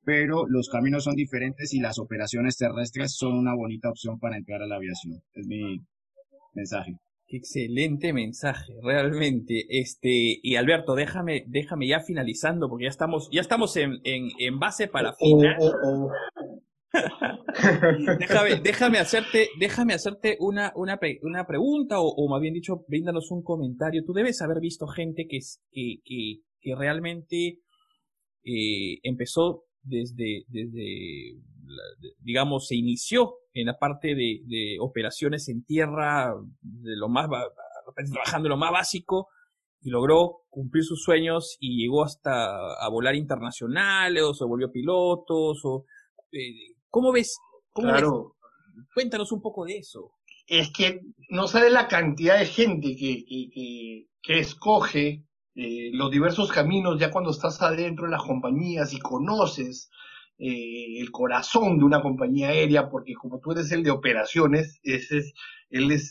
[0.04, 4.62] pero los caminos son diferentes y las operaciones terrestres son una bonita opción para entrar
[4.62, 5.22] a la aviación.
[5.34, 5.80] Es mi
[6.54, 6.98] mensaje.
[7.38, 9.66] Excelente mensaje, realmente.
[9.70, 14.88] Este, y Alberto, déjame, déjame ya finalizando, porque ya estamos, ya estamos en, en, base
[14.88, 15.56] para oh, final.
[15.60, 16.12] Oh, oh,
[18.20, 23.44] déjame, déjame hacerte, déjame hacerte una, una, una pregunta, o, más bien dicho, bríndanos un
[23.44, 24.04] comentario.
[24.06, 25.40] Tú debes haber visto gente que,
[25.72, 27.60] que, que, que realmente
[28.44, 31.40] eh, empezó desde, desde
[32.20, 37.30] digamos, se inició en la parte de, de operaciones en tierra, de lo más,
[38.12, 39.30] trabajando lo más básico,
[39.82, 45.60] y logró cumplir sus sueños y llegó hasta a volar internacionales, o se volvió pilotos,
[45.64, 45.86] o
[46.32, 47.38] eh, ¿cómo ves?
[47.74, 48.36] claro.
[48.94, 50.14] Cuéntanos un poco de eso.
[50.48, 56.52] Es que no sabe la cantidad de gente que, que, que, escoge eh, los diversos
[56.52, 59.90] caminos ya cuando estás adentro de las compañías y conoces
[60.46, 65.20] eh, el corazón de una compañía aérea, porque como tú eres el de operaciones, ese
[65.20, 65.34] es,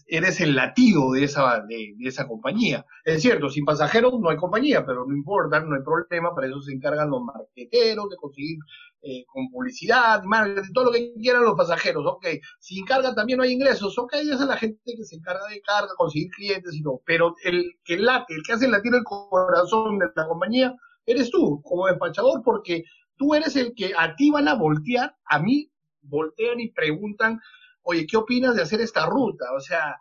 [0.09, 2.87] eres el latido de esa, de, esa compañía.
[3.05, 6.63] Es cierto, sin pasajeros no hay compañía, pero no importa, no hay problema, para eso
[6.63, 8.57] se encargan los marqueteros de conseguir
[9.03, 12.27] eh, con publicidad, marketing, todo lo que quieran los pasajeros, ok.
[12.59, 15.61] sin carga también no hay ingresos, ok, esa es la gente que se encarga de
[15.61, 20.07] carga, conseguir clientes y todo, pero el que late, el que hace el corazón de
[20.17, 20.75] la compañía,
[21.05, 22.85] eres tú, como despachador, porque
[23.17, 25.71] tú eres el que a ti van a voltear, a mí
[26.03, 27.41] voltean y preguntan,
[27.83, 29.47] oye, ¿qué opinas de hacer esta ruta?
[29.57, 29.99] O sea,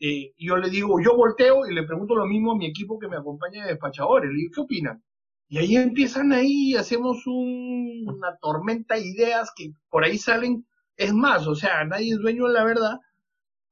[0.00, 3.08] eh, yo le digo, yo volteo y le pregunto lo mismo a mi equipo que
[3.08, 5.02] me acompaña de despachadores, le digo, ¿qué opinan?
[5.48, 11.46] Y ahí empiezan ahí, hacemos una tormenta de ideas que por ahí salen, es más,
[11.46, 13.00] o sea, nadie es dueño de la verdad,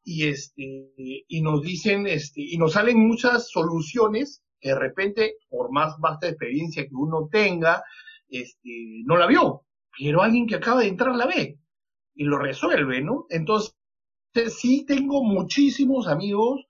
[0.02, 0.92] y este,
[1.28, 6.28] y nos dicen, este, y nos salen muchas soluciones que de repente, por más vasta
[6.28, 7.82] experiencia que uno tenga,
[8.28, 9.62] este, no la vio,
[9.98, 11.58] pero alguien que acaba de entrar la ve
[12.14, 13.26] y lo resuelve, ¿no?
[13.30, 13.74] Entonces,
[14.48, 16.66] sí tengo muchísimos amigos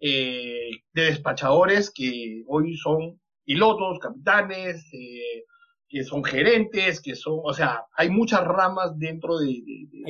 [0.00, 5.44] eh, de despachadores que hoy son pilotos, capitanes, eh,
[5.88, 9.62] que son gerentes, que son, o sea, hay muchas ramas dentro de,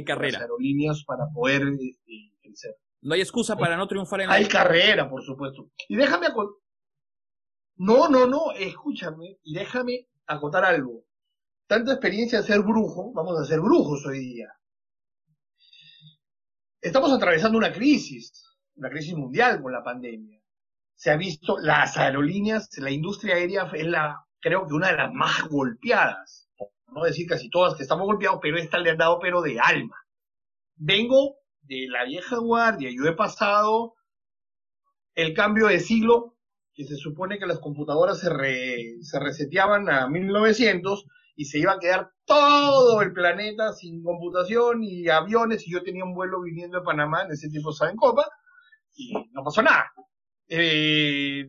[0.06, 2.74] las aerolíneas para poder este, crecer.
[3.02, 5.70] No hay excusa para no triunfar en la Hay carrera, por supuesto.
[5.88, 6.28] Y déjame
[7.76, 11.04] No, no, no, escúchame, y déjame acotar algo.
[11.66, 14.52] Tanta experiencia de ser brujo, vamos a ser brujos hoy día.
[16.80, 18.46] Estamos atravesando una crisis,
[18.76, 20.40] una crisis mundial con la pandemia.
[20.94, 25.12] Se ha visto las aerolíneas, la industria aérea es la, creo que una de las
[25.12, 26.48] más golpeadas.
[26.86, 29.96] No decir casi todas que estamos golpeados, pero esta le han dado pero de alma.
[30.76, 33.94] Vengo de la vieja guardia, yo he pasado
[35.14, 36.35] el cambio de siglo
[36.76, 38.28] que se supone que las computadoras se,
[39.00, 45.08] se reseteaban a 1900 y se iba a quedar todo el planeta sin computación y
[45.08, 48.28] aviones y yo tenía un vuelo viniendo de Panamá, en ese tiempo estaba en Copa
[48.94, 49.90] y no pasó nada.
[50.48, 51.46] Eh,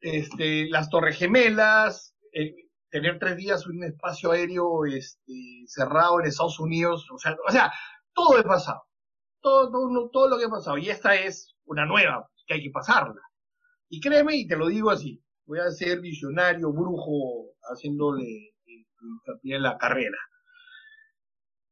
[0.00, 2.54] este, las Torres Gemelas, eh,
[2.90, 7.72] tener tres días un espacio aéreo este, cerrado en Estados Unidos, o sea, o sea,
[8.12, 8.84] todo es pasado,
[9.40, 12.70] todo, todo, todo lo que ha pasado y esta es una nueva que hay que
[12.70, 13.20] pasarla.
[13.88, 19.62] Y créeme, y te lo digo así, voy a ser visionario, brujo, haciéndole hincapié en
[19.62, 20.16] la carrera.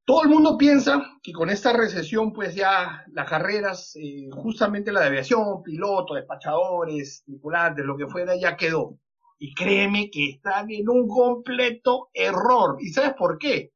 [0.04, 5.00] Todo el mundo piensa que con esta recesión, pues ya las carreras, eh, justamente la
[5.00, 8.98] de aviación, pilotos, despachadores, tripulantes, lo que fuera, ya quedó.
[9.38, 12.78] Y créeme que están en un completo error.
[12.80, 13.72] ¿Y sabes por qué?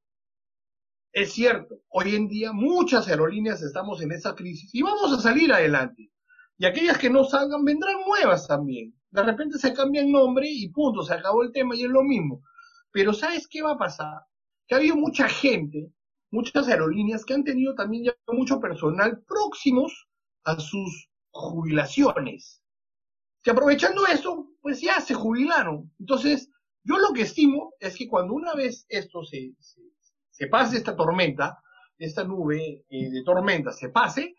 [1.12, 5.53] Es cierto, hoy en día muchas aerolíneas estamos en esa crisis y vamos a salir
[5.53, 6.11] adelante.
[6.59, 8.94] Y aquellas que no salgan vendrán nuevas también.
[9.11, 12.02] De repente se cambia el nombre y punto, se acabó el tema y es lo
[12.02, 12.42] mismo.
[12.90, 14.22] Pero ¿sabes qué va a pasar?
[14.66, 15.92] Que ha habido mucha gente,
[16.30, 20.09] muchas aerolíneas que han tenido también ya mucho personal próximos
[20.44, 22.62] a sus jubilaciones.
[23.42, 25.92] Que aprovechando eso, pues ya se jubilaron.
[25.98, 26.50] Entonces,
[26.82, 29.54] yo lo que estimo es que cuando una vez esto se,
[30.30, 31.59] se, pase, esta tormenta,
[31.98, 34.34] esta nube eh, de tormenta se pase,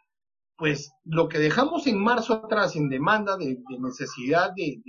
[0.57, 4.81] pues lo que dejamos en marzo atrás en demanda de, necesidad de,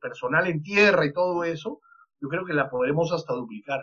[0.00, 1.80] personal en tierra y todo eso,
[2.20, 3.80] yo creo que la podremos hasta duplicar.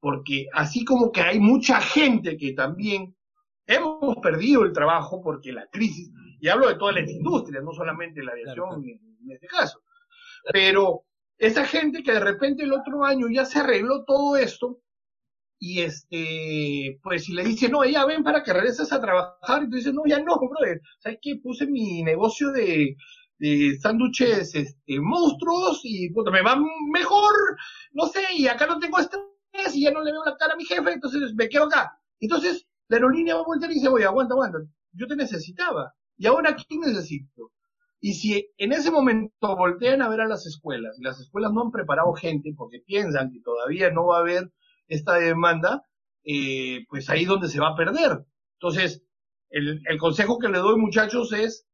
[0.00, 3.16] Porque así como que hay mucha gente que también
[3.66, 8.22] hemos perdido el trabajo porque la crisis, y hablo de todas las industrias, no solamente
[8.22, 9.80] la aviación en este caso,
[10.52, 11.04] pero
[11.38, 14.80] esa gente que de repente el otro año ya se arregló todo esto,
[15.58, 19.70] y este, pues si le dice, no, ya ven para que regreses a trabajar, y
[19.70, 21.36] tú dices, no, ya no, brother, ¿sabes qué?
[21.42, 22.96] Puse mi negocio de,
[23.38, 26.56] de sándwiches, este, monstruos, y puta, me va
[26.92, 27.32] mejor,
[27.92, 30.56] no sé, y acá no tengo estrés, y ya no le veo la cara a
[30.56, 31.98] mi jefe, entonces me quedo acá.
[32.20, 34.58] Entonces, la aerolínea va a voltear y dice, oye, aguanta, aguanta,
[34.92, 37.52] yo te necesitaba, y ahora ¿quién necesito?
[38.00, 41.62] Y si en ese momento voltean a ver a las escuelas, y las escuelas no
[41.62, 44.52] han preparado gente porque piensan que todavía no va a haber
[44.94, 45.84] esta demanda,
[46.24, 48.24] eh, pues ahí es donde se va a perder.
[48.58, 49.02] Entonces,
[49.50, 51.66] el, consejo que le doy, muchachos, es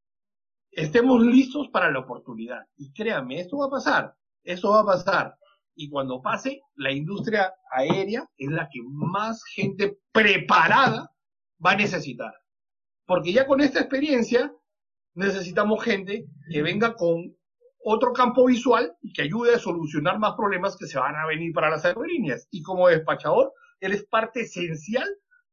[0.70, 2.66] estemos listos para la oportunidad.
[2.76, 5.36] Y créanme, esto va a pasar, esto va a pasar.
[5.74, 11.10] Y cuando pase, la industria aérea es la que más gente preparada
[11.64, 12.32] va a necesitar.
[13.06, 14.52] Porque ya con esta experiencia
[15.14, 17.36] necesitamos gente que venga con
[17.82, 21.52] otro campo visual y que ayude a solucionar más problemas que se van a venir
[21.52, 22.46] para las aerolíneas.
[22.50, 25.08] Y como despachador, él es parte esencial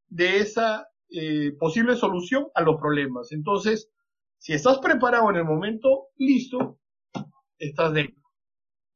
[0.08, 3.32] de esa eh, posible solución a los problemas.
[3.32, 3.90] Entonces,
[4.38, 6.78] si estás preparado en el momento listo,
[7.58, 8.18] estás dentro.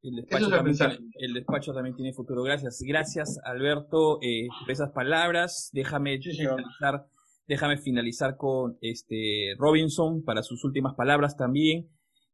[0.03, 2.43] El despacho, también tiene, el despacho también tiene futuro.
[2.43, 2.81] Gracias.
[2.85, 5.69] Gracias, Alberto, eh, por esas palabras.
[5.71, 7.05] Déjame finalizar,
[7.47, 11.89] déjame finalizar con este Robinson para sus últimas palabras también.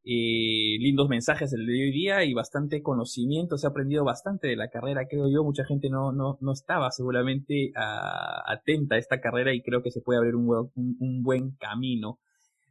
[0.05, 3.57] Eh, lindos mensajes el de hoy día y bastante conocimiento.
[3.57, 5.43] Se ha aprendido bastante de la carrera, creo yo.
[5.43, 10.01] Mucha gente no, no, no estaba seguramente atenta a esta carrera y creo que se
[10.01, 12.19] puede abrir un, un, buen camino.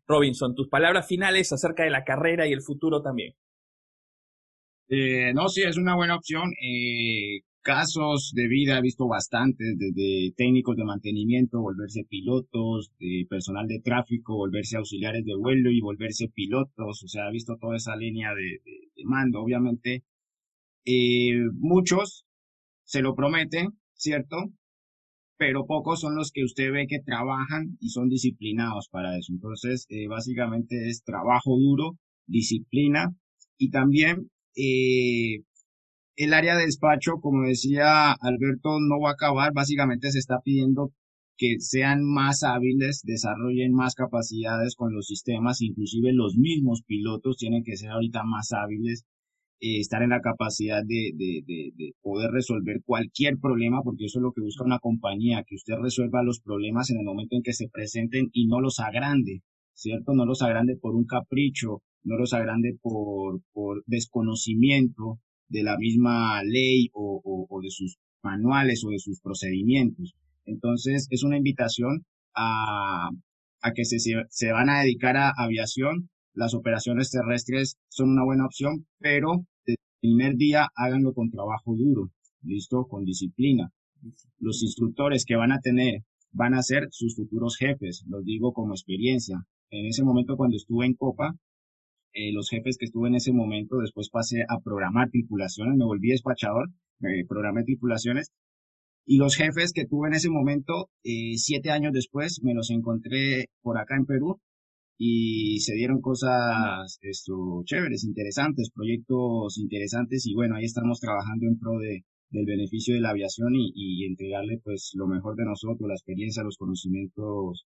[0.06, 3.34] Robinson, tus palabras finales acerca de la carrera y el futuro también.
[4.88, 6.50] Eh, no, sí, es una buena opción.
[6.62, 13.66] Eh, casos de vida he visto bastantes, desde técnicos de mantenimiento, volverse pilotos, de personal
[13.66, 17.94] de tráfico, volverse auxiliares de vuelo y volverse pilotos, o sea, he visto toda esa
[17.94, 18.62] línea de,
[19.04, 20.02] mando, obviamente.
[20.86, 22.24] Eh, muchos
[22.84, 24.36] se lo prometen, ¿cierto?
[25.36, 29.30] Pero pocos son los que usted ve que trabajan y son disciplinados para eso.
[29.34, 33.14] Entonces, eh, básicamente es trabajo duro, disciplina
[33.58, 35.44] y también eh,
[36.18, 39.52] el área de despacho, como decía Alberto, no va a acabar.
[39.54, 40.92] Básicamente se está pidiendo
[41.36, 47.62] que sean más hábiles, desarrollen más capacidades con los sistemas, inclusive los mismos pilotos tienen
[47.62, 49.04] que ser ahorita más hábiles,
[49.60, 54.18] eh, estar en la capacidad de, de, de, de, poder resolver cualquier problema, porque eso
[54.18, 57.42] es lo que busca una compañía, que usted resuelva los problemas en el momento en
[57.42, 59.42] que se presenten y no los agrande,
[59.72, 60.14] ¿cierto?
[60.14, 66.42] No los agrande por un capricho, no los agrande por, por desconocimiento, de la misma
[66.42, 70.14] ley o, de sus manuales o de sus procedimientos.
[70.44, 73.10] Entonces, es una invitación a,
[73.62, 76.10] a que se, se van a dedicar a aviación.
[76.34, 81.74] Las operaciones terrestres son una buena opción, pero desde el primer día háganlo con trabajo
[81.76, 82.10] duro,
[82.42, 83.70] listo, con disciplina.
[84.38, 88.74] Los instructores que van a tener van a ser sus futuros jefes, los digo como
[88.74, 89.44] experiencia.
[89.70, 91.34] En ese momento cuando estuve en Copa,
[92.12, 96.08] eh, los jefes que estuve en ese momento, después pasé a programar tripulaciones, me volví
[96.10, 98.30] despachador, me programé tripulaciones,
[99.06, 103.46] y los jefes que tuve en ese momento, eh, siete años después, me los encontré
[103.62, 104.40] por acá en Perú,
[104.98, 111.58] y se dieron cosas esto, chéveres, interesantes, proyectos interesantes, y bueno, ahí estamos trabajando en
[111.58, 115.88] pro de, del beneficio de la aviación y, y entregarle pues lo mejor de nosotros,
[115.88, 117.64] la experiencia, los conocimientos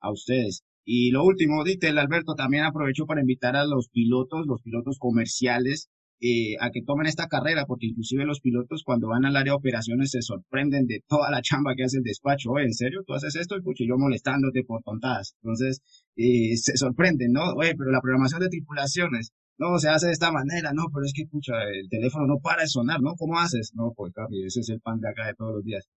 [0.00, 0.64] a ustedes.
[0.84, 5.88] Y lo último, el Alberto, también aprovecho para invitar a los pilotos, los pilotos comerciales,
[6.20, 9.56] eh, a que tomen esta carrera, porque inclusive los pilotos cuando van al área de
[9.56, 12.50] operaciones se sorprenden de toda la chamba que hace el despacho.
[12.50, 13.02] Oye, ¿en serio?
[13.04, 13.56] ¿Tú haces esto?
[13.56, 15.34] Y yo molestándote por tontadas.
[15.42, 15.80] Entonces,
[16.16, 17.52] eh, se sorprenden, ¿no?
[17.54, 21.12] Oye, pero la programación de tripulaciones, no, se hace de esta manera, no, pero es
[21.12, 23.14] que, pucha, el teléfono no para de sonar, ¿no?
[23.16, 23.72] ¿Cómo haces?
[23.74, 25.88] No, pues, capi, ese es el pan de acá de todos los días.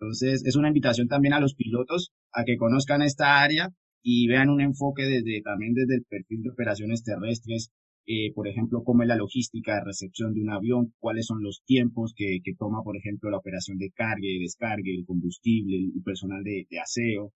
[0.00, 3.70] Entonces, es una invitación también a los pilotos a que conozcan esta área
[4.04, 7.70] y vean un enfoque desde, también desde el perfil de operaciones terrestres,
[8.06, 11.62] eh, por ejemplo, cómo es la logística de recepción de un avión, cuáles son los
[11.64, 16.02] tiempos que, que toma, por ejemplo, la operación de carga y descargue, el combustible, el
[16.04, 17.32] personal de, de aseo.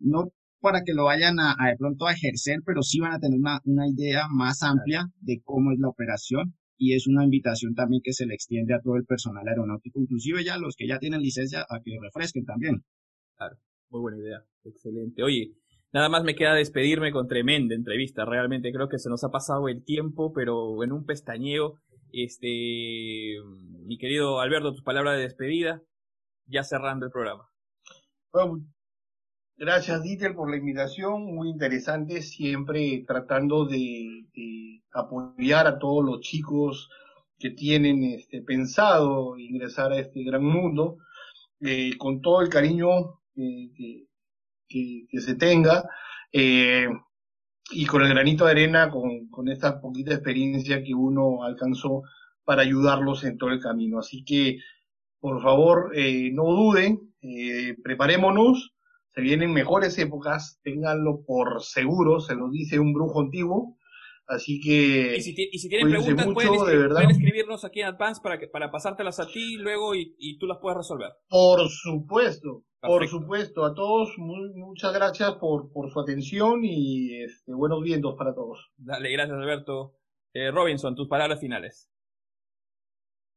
[0.00, 3.38] No para que lo vayan a, de pronto a ejercer, pero sí van a tener
[3.38, 8.02] una, una idea más amplia de cómo es la operación y es una invitación también
[8.04, 11.22] que se le extiende a todo el personal aeronáutico, inclusive ya los que ya tienen
[11.22, 12.84] licencia, a que refresquen también.
[13.36, 13.56] Claro,
[13.88, 15.22] muy buena idea, excelente.
[15.22, 15.52] Oye,
[15.92, 19.68] nada más me queda despedirme con tremenda entrevista, realmente creo que se nos ha pasado
[19.68, 21.80] el tiempo, pero en un pestañeo,
[22.12, 23.36] este,
[23.86, 25.82] mi querido Alberto, tus palabras de despedida,
[26.46, 27.48] ya cerrando el programa.
[29.56, 31.34] Gracias, Dieter, por la invitación.
[31.34, 34.26] Muy interesante, siempre tratando de,
[34.94, 36.90] apoyar a todos los chicos
[37.38, 40.98] que tienen este, pensado ingresar a este gran mundo,
[41.60, 44.06] eh, con todo el cariño que,
[45.20, 45.84] se tenga
[46.32, 46.88] eh,
[47.70, 52.02] y con el granito de arena, con, con esta poquita experiencia que uno alcanzó
[52.44, 53.98] para ayudarlos en todo el camino.
[53.98, 54.58] Así que,
[55.20, 57.14] por favor, eh, no duden,
[57.82, 58.72] preparémonos
[59.14, 63.76] se vienen mejores épocas, ténganlo por seguro, se lo dice un brujo antiguo.
[64.26, 65.16] Así que.
[65.16, 65.34] Y si,
[65.68, 70.38] tienen preguntas, pueden, escribirnos aquí en Advance para, que, para pasártelas a ti luego y,
[70.38, 71.10] tú las puedas resolver.
[71.28, 73.64] Por supuesto, por supuesto.
[73.64, 78.70] A todos, muchas gracias por, por su atención y este, buenos vientos para todos.
[78.76, 79.94] Dale, gracias, Alberto.
[80.34, 81.88] Eh, Robinson, tus palabras finales.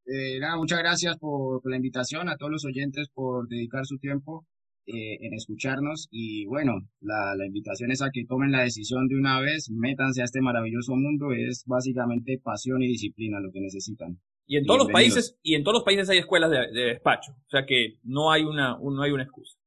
[0.06, 4.46] Eh, nada, muchas gracias por la invitación, a todos los oyentes por dedicar su tiempo
[4.86, 9.16] eh, en escucharnos y bueno, la, la, invitación es a que tomen la decisión de
[9.16, 14.20] una vez, métanse a este maravilloso mundo, es básicamente pasión y disciplina lo que necesitan.
[14.48, 17.50] Y en todos los países, y en todos los países hay escuelas de, despacho, o
[17.50, 19.58] sea que no hay una, no hay una excusa.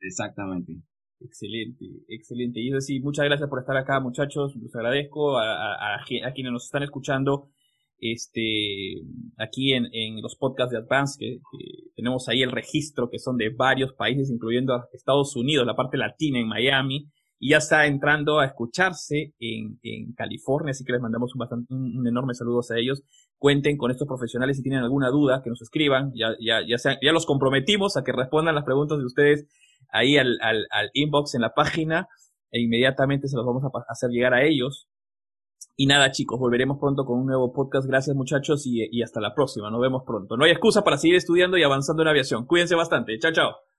[0.00, 0.72] Exactamente.
[1.18, 2.60] Excelente, excelente.
[2.60, 4.54] Y es decir, muchas gracias por estar acá, muchachos.
[4.56, 7.50] Les agradezco a, a, a quienes nos están escuchando
[7.98, 9.02] este,
[9.38, 11.38] aquí en, en los podcasts de Advance, que,
[11.94, 16.38] tenemos ahí el registro que son de varios países, incluyendo Estados Unidos, la parte latina
[16.38, 17.08] en Miami,
[17.38, 21.72] y ya está entrando a escucharse en, en California, así que les mandamos un, bastante,
[21.74, 23.02] un, enorme saludo a ellos.
[23.38, 27.12] Cuenten con estos profesionales si tienen alguna duda, que nos escriban, ya, ya, ya, ya
[27.12, 29.46] los comprometimos a que respondan las preguntas de ustedes
[29.90, 32.08] ahí al, al, inbox en la página
[32.50, 34.88] e inmediatamente se los vamos a hacer llegar a ellos
[35.78, 37.86] y nada, chicos, volveremos pronto con un nuevo podcast.
[37.86, 39.70] Gracias, muchachos, y, y hasta la próxima.
[39.70, 40.36] Nos vemos pronto.
[40.36, 42.46] No hay excusa para seguir estudiando y avanzando en aviación.
[42.46, 43.18] Cuídense bastante.
[43.18, 43.75] Chao, chao.